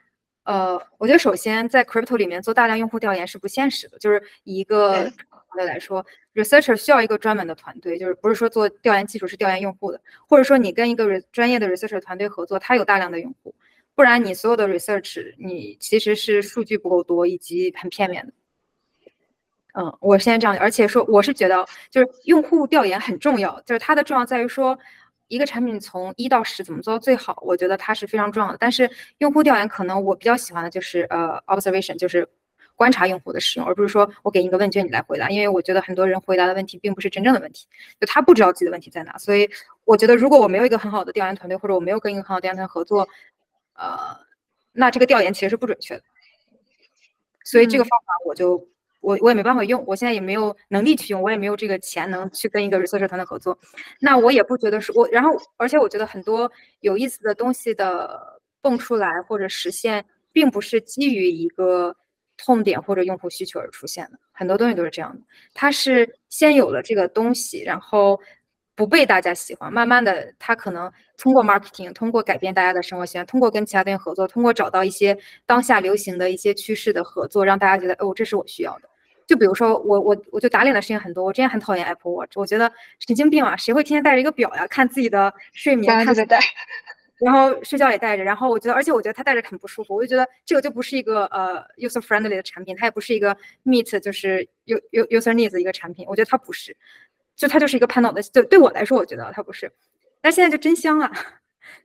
[0.44, 3.98] 呃，我觉得首先在 crypto 里面做大量用户调研是不现实的。
[3.98, 13.55] 就是以一个团队来说，researcher 需要一个专门的团队，就是不是说做调研技术是调研用户的，或者说你跟一个专业的 researcher 团队合作，他有大量的用户，
[13.94, 18.33] 不然你所有的 research 你其实是数据不够多以及很片面的。
[19.75, 24.79] 嗯，我现在这样，而且说我是觉得就是用户调研很重要，就是它的重要在于说。
[25.32, 27.38] 一个产品从一到十怎么做到最好？
[27.40, 28.58] 我觉得它是非常重要的。
[28.60, 32.28] 但是用户调研可能我比较喜欢的就是呃 observation，就是
[32.76, 35.30] 观察用户的使用，而不是说我给你一个问卷你来回答。
[35.30, 37.66] 因为我觉得很多人回答的问题并不是真正的问题，
[37.98, 39.16] 就他不知道自己的问题在哪。
[39.16, 39.48] 所以
[39.86, 43.08] 我觉得如果我没有一个很好的调研团队，或者我没有跟一个很好的调研团队合作，
[43.72, 44.14] 呃，
[44.72, 46.02] 那这个调研其实是不准确的。
[47.42, 48.68] 所以这个方法我就。
[49.02, 53.58] 我我也没办法用，我现在也没有能力去用，我也没有这个钱能去跟一个 research 团队合作。
[54.00, 61.94] 那我也不觉得是我，然后而且我觉得很多有意思的东西的蹦出来或者实现，并不是基于一个
[62.38, 64.18] 痛点或者用户需求而出现的。
[64.30, 65.20] 很多东西都是这样的，
[65.52, 68.18] 它是先有了这个东西，然后
[68.74, 78.88] 不被大家喜欢，慢慢的它可能通过 marketing，通过改变大家的生活习惯，通过跟其他东西合作，通过找到一些当下流行的一些趋势的合作，让大家觉得哦，这是我需要的。
[79.26, 86.40] 就比如说我我我就打脸的事情很多，我之前很讨厌 Apple Watch，我觉得神经病啊，谁会天天带着一个表呀，看自己的睡眠，看着戴，
[87.18, 96.76] 然后睡觉也带着，然后我觉得，而且我觉得它戴着很不舒服，我就觉得这个就不是一个呃 user friendly 的产品，它也不是一个 meet 就是 u u user needs 一个产品，我觉得它不是，
[97.37, 99.72] 就它就是一个拍脑的，就对我来说，我觉得它不是，
[100.20, 101.11] 但现在就真香啊。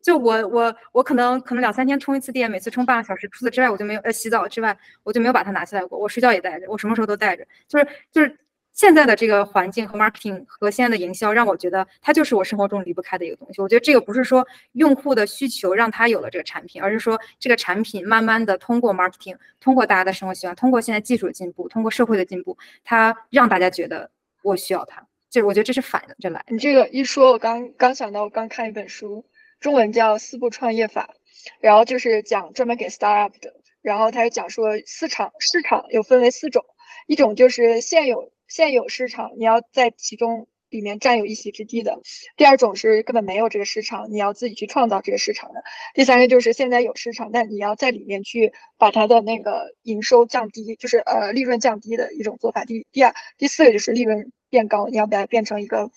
[0.01, 3.27] 就我我我可能可能两三天充一次电，每次充半个小时。
[3.29, 5.97] 除此之外，我就没有呃洗澡之外，我就没有把它拿下来过。
[5.97, 7.45] 我睡觉也带着，我什么时候都带着。
[7.67, 8.37] 就是就是
[8.73, 13.61] 现在的这个环境和 marketing 和现在的营销，让我觉得它就是我生活中离不开的一个东西。
[13.61, 24.09] 我觉得这个不是说用户的需求让他有了这个产品，而是说这个产品慢慢的通过 marketing，通过大家的生活习惯，通过现在技术的进步，通过社会的进步，它让大家觉得
[24.43, 25.03] 我需要它。
[25.29, 26.41] 就是我觉得这是反着来。
[26.47, 29.25] 你这个一说，我刚刚想到，我刚看一本书。
[29.59, 31.15] 中文叫四步创业法，
[31.59, 36.63] 然后就是讲专门给 startup 的，然后他是讲说市场市场又分为四种，
[37.07, 41.93] 一种就是现有现有市场，你要在其中里面占有一席之地的；
[42.35, 45.61] 第二种是根本没有这个市场，你要自己去创造这个市场的；
[45.93, 52.63] 第三个就是现在有市场，但你要在里面去把它的那个营收降低，就是呃利润降低的一种做法。
[52.65, 55.89] 第第二第四个就是利润变高，你要把它变成一个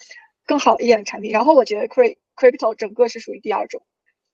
[0.46, 1.31] 更好一点的产品。
[1.31, 2.16] 然后我觉得可以。
[2.40, 3.83] Crypto 整个是属于第二种，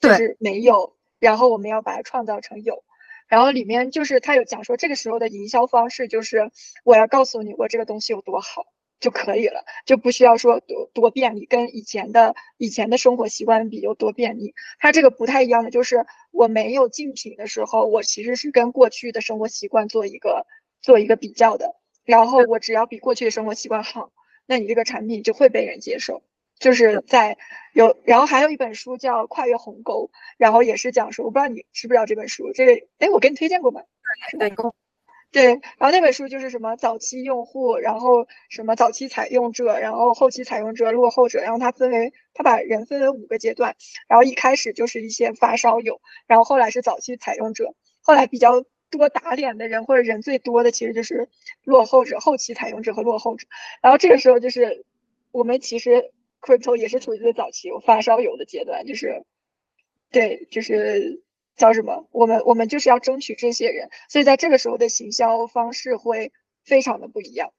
[0.01, 2.85] 就是没有，然后我们要把它创造成有，
[3.27, 6.53] 然后里面就是他有讲说这个时候的营销方式就是
[6.85, 8.67] 我要告诉你我这个东西有多好
[9.01, 14.55] 就可以了，就不需要说多多便利，跟以前的以前的生活习惯比有多便利。
[14.79, 20.47] 它这个不太一样的就是我没有竞品的时候，我其实是跟过去的生活习惯做一个
[20.81, 24.13] 做一个比较的，然后我只要比过去的生活习惯好，
[24.47, 26.23] 那你这个产品就会被人接受。
[26.59, 27.37] 就是在
[27.75, 32.51] 有，然后还有一本书叫《跨越鸿沟》，然后也是讲述，我不知道你知不知道这本书。
[32.55, 33.83] 这个，哎，我给你推荐过吗？
[34.39, 34.55] 对，
[35.31, 35.45] 对。
[35.77, 41.41] 然后那本书就是什么早期用户，然后什么早期采用者，然后后期采用者，落后者。
[41.41, 43.77] 然后它分为，它把人分为五个阶段。
[44.09, 51.29] 然后一开始就是一些发烧友，然后后来是早期采用者，后来比较多打脸的人或者人最多的其实就是
[51.65, 53.47] 落后者、后期采用者和落后者。
[53.83, 54.87] 然后这个时候就是
[55.31, 56.13] 我们其实。
[56.41, 59.25] Crypto 也是处于最早期有发烧友的阶段，就是，
[60.11, 61.23] 对，就是
[61.57, 62.07] 叫什么？
[62.13, 66.31] 我们我们就是要争取这些人，所以在这个时候的行销方式会
[66.65, 67.51] 非常的不一样。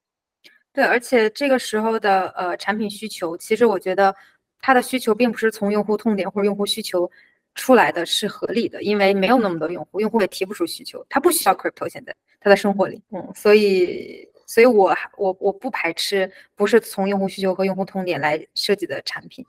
[0.72, 4.14] 对，而且这个时候的呃产品需求，其实我觉得
[4.60, 7.10] 它的需求并不是从用户痛点或者用户需求
[7.54, 14.26] 出来的，是合理的，因为没有那么多用户，用户也提不出需求，他不需要 crypto，现在他在生活里，嗯，所以。
[14.48, 19.44] 所以，我我我不排斥不是从用户需求和用户痛点来设计的产品。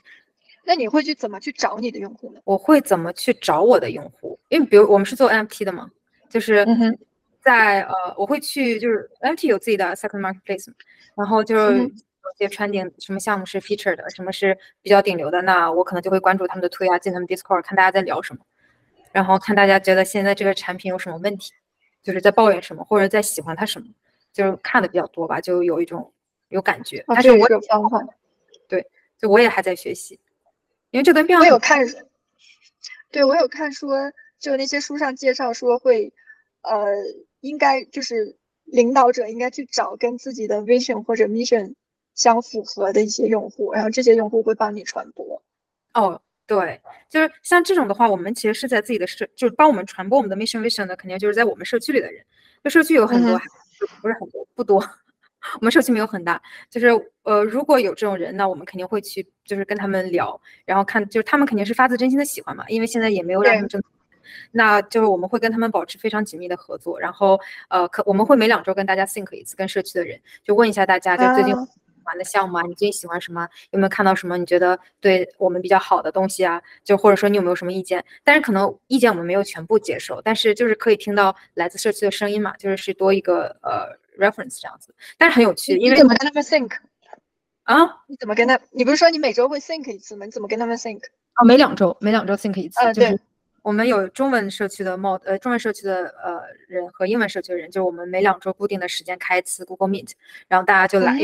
[0.66, 2.42] 那你会去怎么去找你的用户呢？
[2.44, 4.38] 我会怎么去找我的用户？
[4.50, 5.90] 因为比如我们是做 NFT 的嘛，
[6.30, 6.66] 就是
[7.42, 10.68] 在呃，我会去就是 NFT 有自己的 second marketplace，
[11.16, 11.90] 然后就是有
[12.38, 18.42] 些穿顶什么项目是 featured 的，什么是比较顶流的，那我可能就会关注他们的推啊，进他们 Discord 看大家在聊什么。
[19.14, 21.54] 然后看大家觉得现在这个产品有什么问题，
[22.04, 23.88] 就是在抱怨什么，或者在喜欢它什么，
[24.40, 26.14] 就是看的比较多吧，就有一种
[26.48, 27.04] 有感觉。
[27.08, 28.02] 但是我方法，
[28.70, 28.88] 对，
[29.18, 30.18] 就我也还在学习，
[30.92, 31.86] 因为这跟变我有看，
[33.12, 36.14] 对我有看说，就那些书上介绍说会，
[36.62, 36.88] 呃，
[37.42, 41.74] 应该就是领导者应该去找跟自己的 vision 或者 mission
[42.16, 45.44] 相符合的一些用户，然后这些用户会帮你传播。
[45.94, 46.22] 哦。
[46.48, 52.26] 对，就是像这种的话，我们其实是在自己的社，就是帮我们传播我们的 mission vision 的，肯定就是在我们社区里的人。
[52.64, 53.40] 就社区有很多，
[54.02, 54.84] 不是很多，不多。
[55.56, 56.88] 我们社区没有很大，就是
[57.24, 63.82] 呃，如果有这种人，那我们肯定会去，就是跟他们聊，然后看，就是他们肯定是发自真心的喜欢嘛，因为现在也没有让他们挣，
[64.52, 71.56] 那就是我们会跟他们保持非常紧密的合作，然后呃，可我们会每两周跟大家 think 一次，跟社区的人就问一下大家，就最近。
[72.10, 73.48] 玩的项目啊，你最近喜欢什么？
[73.72, 76.62] 有没有看到什么你觉得对我们比较好的东西啊？
[76.84, 78.04] 就或者说你有没有什么意见？
[78.24, 83.88] 但是可能意见我们没有全部接受，但是就是可以听到来自社区的声音嘛，就是是多一个呃
[84.18, 84.94] reference 这样子。
[85.18, 86.72] 但是很有趣，因为怎么跟他们 think
[87.64, 87.78] 啊？
[88.08, 88.60] 你怎么跟他？
[88.72, 90.26] 你不是说你每周会 think 一次吗？
[90.26, 91.02] 你怎么跟他们 think
[91.34, 91.46] 啊？
[91.46, 92.80] 每两周，每两周 think 一次。
[92.80, 93.20] 呃，对。
[93.62, 100.12] 我们有中文社区的冒呃中文社区的呃人和英文社区的人，就是我们每两周固定的时间开一次 Google Meet，
[100.48, 101.20] 然后大家就来。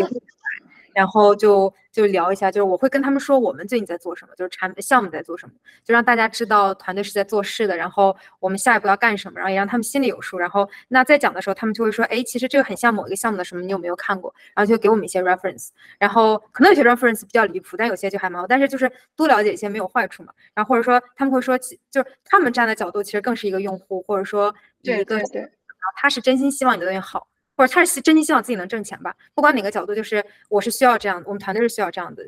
[0.95, 7.75] 然后就就聊一下，就是我会跟他们说我们最近在做什么，就是产项目在做什么，就让大家知道团队是在做事的。
[7.75, 10.37] 然后我们下一步要干什么，然后也让他们心里有数。
[10.37, 14.33] 然后那在讲的时候，他们就会说，哎，其实这个很像某一个项目的什么，你有没有看过？
[14.55, 15.69] 然后就给我们一些 reference。
[15.99, 18.47] 然后可能有些 reference 比较离谱，但有些就还蛮好。
[18.47, 20.31] 但是就是多了解一些没有坏处嘛。
[20.53, 27.27] 然后或者说他们会说，就是他们站的角度其实更是一个用户，或者说一个，然后他是真心希望你的东西好。
[27.56, 32.24] 或者他是真心希望自己能挣钱吧，不管哪个角度，就是我是需要这样，我们团队是需要这样的，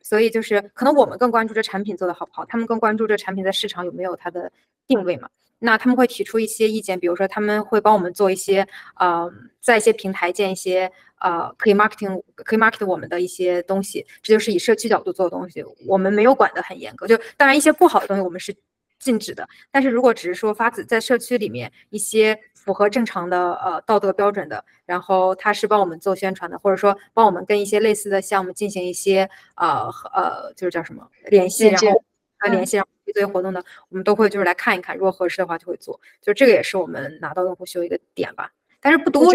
[0.00, 4.50] 所以就是可能我们更关注这产品做的好不好，他们更关注这产品在市场有没有它的
[4.86, 5.28] 定位嘛。
[5.60, 8.66] 那他们会提出一些意见，比如说他们会帮我们做一些，
[8.96, 18.54] 呃，在一些平台建一些，呃，可以 marketing 可以 market 我们的一些东西，这就是以社区角度做的东西，我们没有管得很严格，就当然一些不好的东西我们是
[18.98, 22.38] 禁止的，但是如果只是说发自在社区里面一些。
[22.64, 32.02] 符合正常的呃道德标准的，然后他是帮我们做宣传的，或者说帮我们跟一些类似的项目进行一些呃呃就是叫什么联系，然后
[32.38, 38.50] 呃联系，然后这些活动呢，我们都会就是来看一看，如果合适的话就会做，就这个也是我们拿到用户秀一个点吧，
[38.80, 39.22] 但是不多。
[39.24, 39.28] 我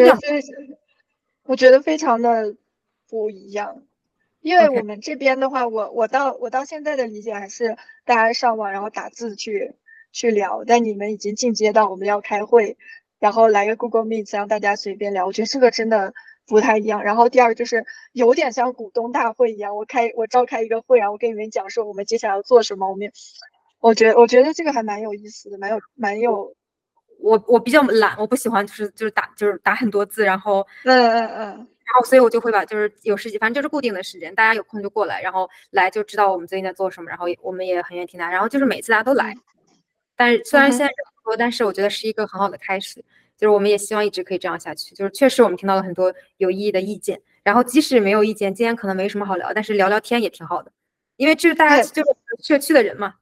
[1.44, 2.56] 我觉得非常的
[3.08, 3.84] 不一样，
[4.42, 9.76] 因为我们这边的话，我我到我到现在的理解还是大家上网然后打字去
[10.12, 12.78] 去聊，但你们已经进阶到我们要开会。
[13.20, 15.26] 然后来个 Google Meet，让大家随便聊。
[15.26, 16.14] 我觉得这个真的
[16.48, 17.04] 不太一样。
[17.04, 22.90] 然后第二个就是有点像股东大会一样，我开我召开一个会，然后跟你们讲说我们接下来要做什么。
[22.90, 23.12] 我们
[23.80, 26.56] 我觉得我觉得这个还蛮有意思的，蛮有蛮有。
[27.22, 38.30] 我我比较懒，我不喜欢就是就是打就是打很多字，然后嗯嗯嗯，然后所以我就会把就是有时间，反正就是固定的时间，大家有空就过来，然后来就知道我们最近在做什么，然后我们也很愿意听他。
[38.32, 39.36] 然后就是每次大家都来，
[40.20, 41.38] 但是虽然现在人不多。
[41.38, 42.96] 但是我觉得是一个很好的开始，
[43.38, 44.96] 就是我们也希望一直可以这样下去。
[44.96, 50.72] 就是确实我们听到了很多有意义的意见，然后即使没有意见，今天可能没什么好聊，但是聊聊天也挺好的，
[51.18, 53.14] 因为就是大家就是社区的人嘛。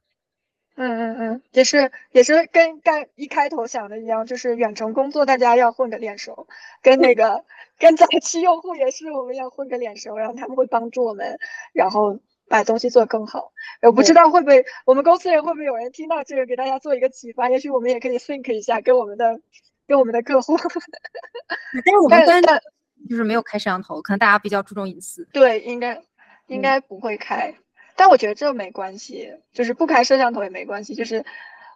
[0.76, 6.48] 嗯嗯嗯，也是也是跟刚一开头想的一样，就是远程工作大家要混个脸熟，
[6.80, 7.44] 跟那个
[7.78, 11.38] 跟早期用户也是我们要混个脸熟，然后他们会帮助我们，
[11.74, 12.18] 然后。
[12.48, 17.50] 把东西做更好，我不知道会不会我们公司人会不会有人听到这个，给大家做一个启发。
[17.50, 19.38] 也许我们也可以 think 一下，跟我们的
[19.86, 20.56] 跟我们的客户。
[20.56, 22.62] 但是我 们现在
[23.08, 25.28] 就是没有开摄像头，可能大家比较注重隐私。
[25.30, 26.02] 对，应该
[26.46, 27.54] 应该不会开，
[27.96, 30.94] 但我觉得这没关系，就是不开摄像头也没关系。
[30.94, 31.24] 就是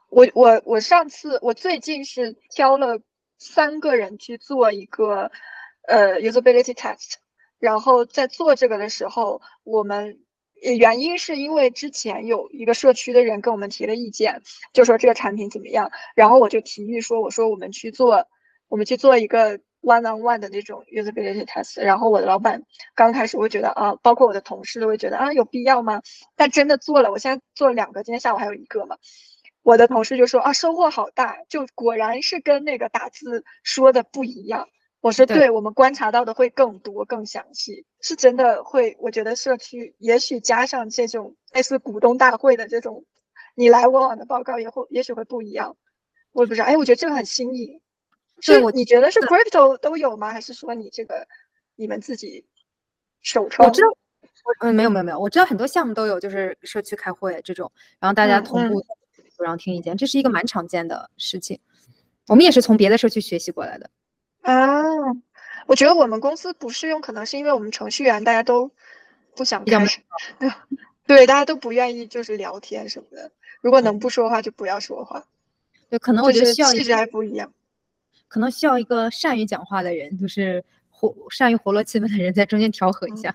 [0.09, 2.99] 我我我上次我最近是挑了
[3.39, 5.31] 三个人去做一个
[5.87, 7.17] 呃 usability test，
[7.59, 10.19] 然后在做这个的时候，我们。
[10.63, 14.41] 原因是因为之前有一个社区的人跟我们提了意见，
[14.73, 18.27] 就说这个产品怎么样，然后我就提议说，我说我们去做，
[18.69, 21.83] 我们去做一个 one on one 的那种 usability test。
[21.83, 22.63] 然后我的老板
[22.95, 26.01] 刚开始会觉得啊，包括我的同事都会觉得啊，有必要吗？
[26.37, 28.97] 但真的做了，我现在做了两个，今天下午还有一个嘛。
[29.65, 34.69] 我的同事就说啊，收获好大，就果然是跟那个打字说的不一样。
[35.03, 38.97] 我说，对我们观察到的会更多、更详细，是真的会。
[39.01, 43.05] 我觉得社区也许加上这种类似股东大会的这种
[43.55, 45.77] 你来我往的报告，也会也许会不一样。
[46.31, 47.81] 我也不知道，哎，我觉得这个很新颖。
[48.41, 50.33] 是你觉得是 crypto 都有吗？
[50.33, 51.27] 还是说你这个
[51.77, 52.45] 你们自己
[53.21, 53.69] 首创？
[53.69, 53.89] 我知道，
[54.61, 58.85] 嗯，没有没有没有，我知道很多项目都有，就是社区开会这种，然后大家同步
[59.39, 61.59] 然后听意见，这是一个蛮常见的事情。
[62.29, 63.91] 我们也是从别的社区学习过来的。
[64.43, 64.83] 啊，
[65.67, 68.71] 我觉得我们公司不适用，可能是因为我们程序员大家都
[69.35, 69.87] 不想开，
[71.07, 73.31] 对，大家都不愿意就是聊天什么的。
[73.61, 75.25] 如果能不说话就不要说话。
[75.89, 77.53] 对，可能我觉得需要气质还不一样，
[78.29, 83.35] 可能需要一个善于讲话的人，就是活善于活络气氛的人在中间调和一下。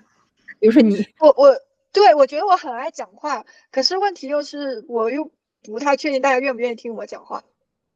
[0.58, 1.58] 比如说你，我我
[1.92, 5.30] 对我觉得我很爱讲话，可是问题又是我又
[5.62, 7.42] 不太确定大家愿不愿意听我讲话。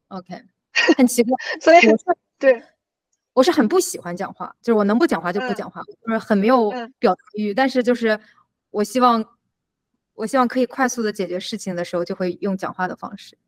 [0.09, 0.43] OK，
[0.97, 1.81] 很奇怪， 所以
[2.39, 2.63] 对。
[3.35, 7.55] 我是很不喜欢讲话，就是我能不讲话就不讲话，就是很没有表达欲。
[7.55, 8.21] 但是就是
[8.71, 9.25] 我希望，
[10.15, 13.39] 我希望可以快速的解决事情的时候，就会用讲话的方式。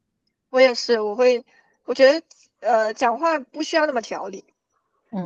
[0.49, 1.45] 我也是，我会，
[1.85, 2.22] 我觉得
[2.61, 4.43] 呃，讲话不需要那么条理。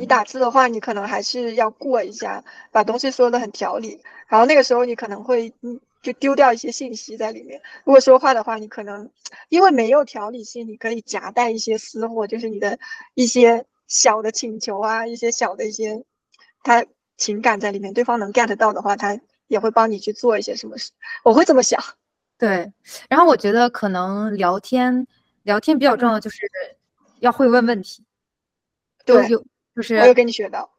[0.01, 4.03] 你打字的话，你可能还是要过一下，把东西说的很条理。
[4.27, 7.63] 然后那个时候你可能会嗯，就丢掉一些信息在里面。
[7.85, 9.09] 如果说话的话，你可能
[9.51, 12.77] 因为没有条理性，你可以夹带一些私货，就是你的
[13.15, 13.65] 一些。
[13.89, 16.05] 小的请求啊，一些小的一些，
[16.63, 16.85] 他
[17.17, 19.19] 情感在里面，对方能 get 到的话，他
[19.49, 20.93] 也会帮你去做一些什么事。
[21.25, 21.83] 我会这么想。
[22.37, 22.73] 对，
[23.09, 25.07] 然后我觉得可能聊天
[25.43, 26.47] 聊天比较重要，就是
[27.21, 28.05] 要会问问题。
[29.05, 29.27] 对，
[29.75, 30.71] 就是我有跟你学到，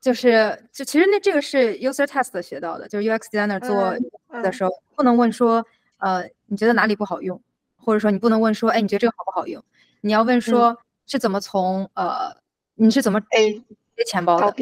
[0.00, 5.64] 就是就其实那这个是 user test 学到的，就是 UX designer 做的时候不能问说，
[5.98, 7.40] 呃，你觉得哪里不好用，
[7.76, 9.62] 或者说你不能问说，哎，你觉得这个好不好用？
[10.00, 12.42] 你要问说是怎么从呃。
[12.74, 13.62] 你是怎么 A
[14.06, 14.54] 钱包的？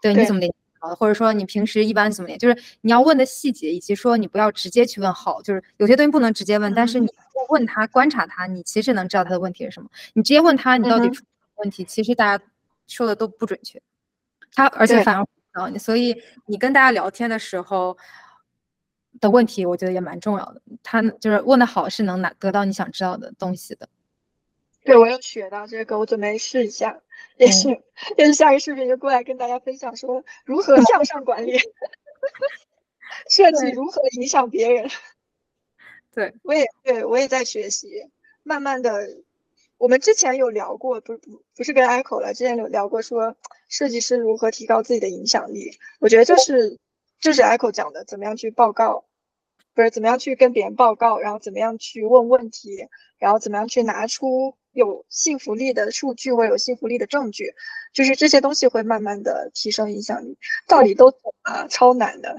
[0.00, 0.48] 对，你怎么的？
[0.96, 2.38] 或者说你平时一般怎么连？
[2.38, 7.08] 就是你要问的细节，以及说你不要直接去问好，就是有些东西不能直接问，但是你
[7.50, 9.88] 问他观察他，你其实能知道他的问题是什么。
[10.14, 11.10] 你直接问他你到底
[11.56, 12.44] 问题，其实大家
[12.86, 13.80] 说的都不准确，
[14.54, 15.26] 他而且反而。
[15.78, 17.98] 所以你跟大家聊天的时候
[19.20, 20.62] 的问题，我觉得也蛮重要的。
[20.82, 23.86] 他就是问的好，是能拿得到你想知道的东西的。
[24.84, 27.00] 对，我有学到这个，我准备试一下，
[27.36, 27.68] 也是，
[28.16, 31.58] 也是下个视频就过来跟大家分享说如何向上管理，
[33.28, 34.88] 设计如何影响别人。
[36.14, 37.88] 对，我也对我也在学习，
[38.42, 39.18] 慢慢的，
[39.76, 43.36] 我们之前有聊过，不不不是跟 Echo 了，之前有聊过说
[43.68, 46.78] 设计师如何提高自己的影响力，我觉得就是
[47.20, 49.04] 就是 Echo 讲的，怎么样去报告，
[49.74, 54.56] 不是怎么样去跟别人报告，然后怎么样去问问题，然后怎么样去拿出。
[54.72, 57.52] 有信服力的数据或有信服力的证据，
[57.92, 60.36] 就是这些东西会慢慢的提升影响力。
[60.66, 62.36] 道理都懂啊，超难的。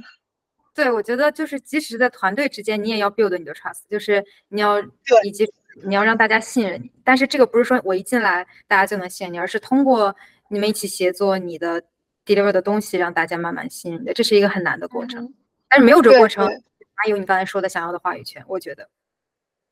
[0.74, 4.80] 对，我觉得就是即使在团队之间，你也要 build 你的 trust，就是你要
[5.24, 5.46] 以及
[5.84, 6.90] 你要让大家信任你。
[7.04, 10.16] 但是这个不是说我一进来大家就能信任你，而是通过
[10.48, 11.84] 你们一起协作，你的
[12.26, 15.34] deliver 的东西让大家慢慢信任的，这是一个很难的过程。
[15.68, 18.42] 但是没有这个过程，哪有你刚才说的想要的话语权？
[18.48, 18.90] 我觉得，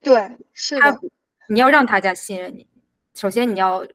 [0.01, 0.99] 对，是的。
[1.50, 2.68] 你要让大家信任你，
[3.16, 3.86] 首先你要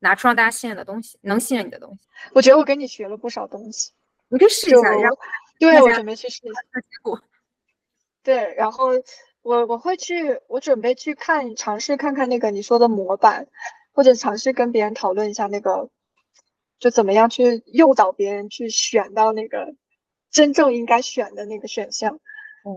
[0.00, 2.00] 拿出让大家信任的东西，能信任你的东西。
[2.32, 3.92] 我觉得我跟你学了不少东西，
[4.28, 4.90] 你可以试一下。
[5.60, 7.22] 对，我准备去试一下结果。
[8.24, 8.88] 对，然后
[9.42, 13.46] 我我会去，我准备去看尝试看看那个你说的模板，
[13.92, 15.88] 或者尝试跟别人讨论一下那个，
[16.80, 19.74] 就怎么样去诱导别人去选到那个
[20.32, 22.18] 真正应该选的那个选项，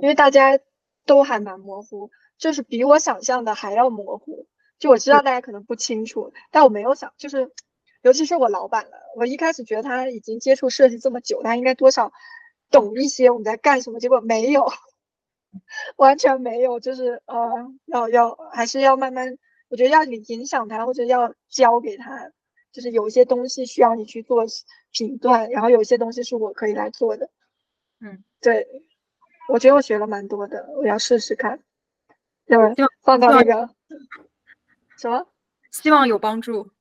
[0.01, 0.59] 因为大家
[1.05, 2.11] 都还蛮模糊。
[2.37, 4.47] 就是比我想象的还要模糊，
[4.79, 7.51] 就我知道大家可能不清楚，但我没有想，就是
[8.01, 12.11] 尤其是我老板了，我一开始觉得他已经接触设计这么久，他应该多少
[12.69, 14.71] 懂一些我们在干什么，结果没有，
[15.97, 19.37] 完全没有，就是呃，要要还是要慢慢，
[19.69, 22.31] 我觉得要你影响他或者要教给他，
[22.71, 24.45] 就是有一些东西需要你去做
[24.91, 27.29] 评断，然后有一些东西是我可以来做的，
[27.99, 28.67] 嗯，对，
[29.49, 31.59] 我觉得我学了蛮多的，我要试试看。
[32.47, 32.57] 对，
[33.03, 33.69] 放到那个
[34.97, 35.27] 什么，
[35.71, 36.71] 希望有帮助，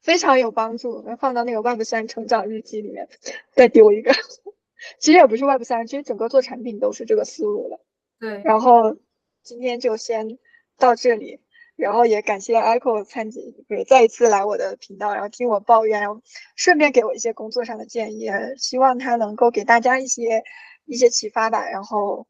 [0.00, 1.04] 非常有帮助。
[1.18, 3.06] 放到那个 Web 三成长日记里面，
[3.52, 4.10] 再丢一个。
[4.98, 7.78] 其实也不是 Web 三，其实整个做产品都是这个思路了。
[8.18, 8.40] 对。
[8.42, 8.96] 然后
[9.42, 10.38] 今天就先
[10.78, 11.40] 到这里，
[11.76, 16.22] 然后也感谢 Echo 参姐也再一次来我的频道，然后听我抱怨，然后
[16.56, 20.42] 顺便给我一些工作上的建议，希望他能够给大家一些
[20.86, 21.68] 一些启发吧。
[21.68, 22.26] 然后。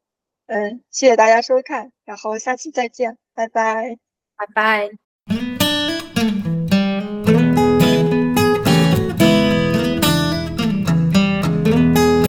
[0.53, 3.97] 嗯，谢谢大家收看，然后下期再见，拜拜，
[4.37, 5.02] 拜拜。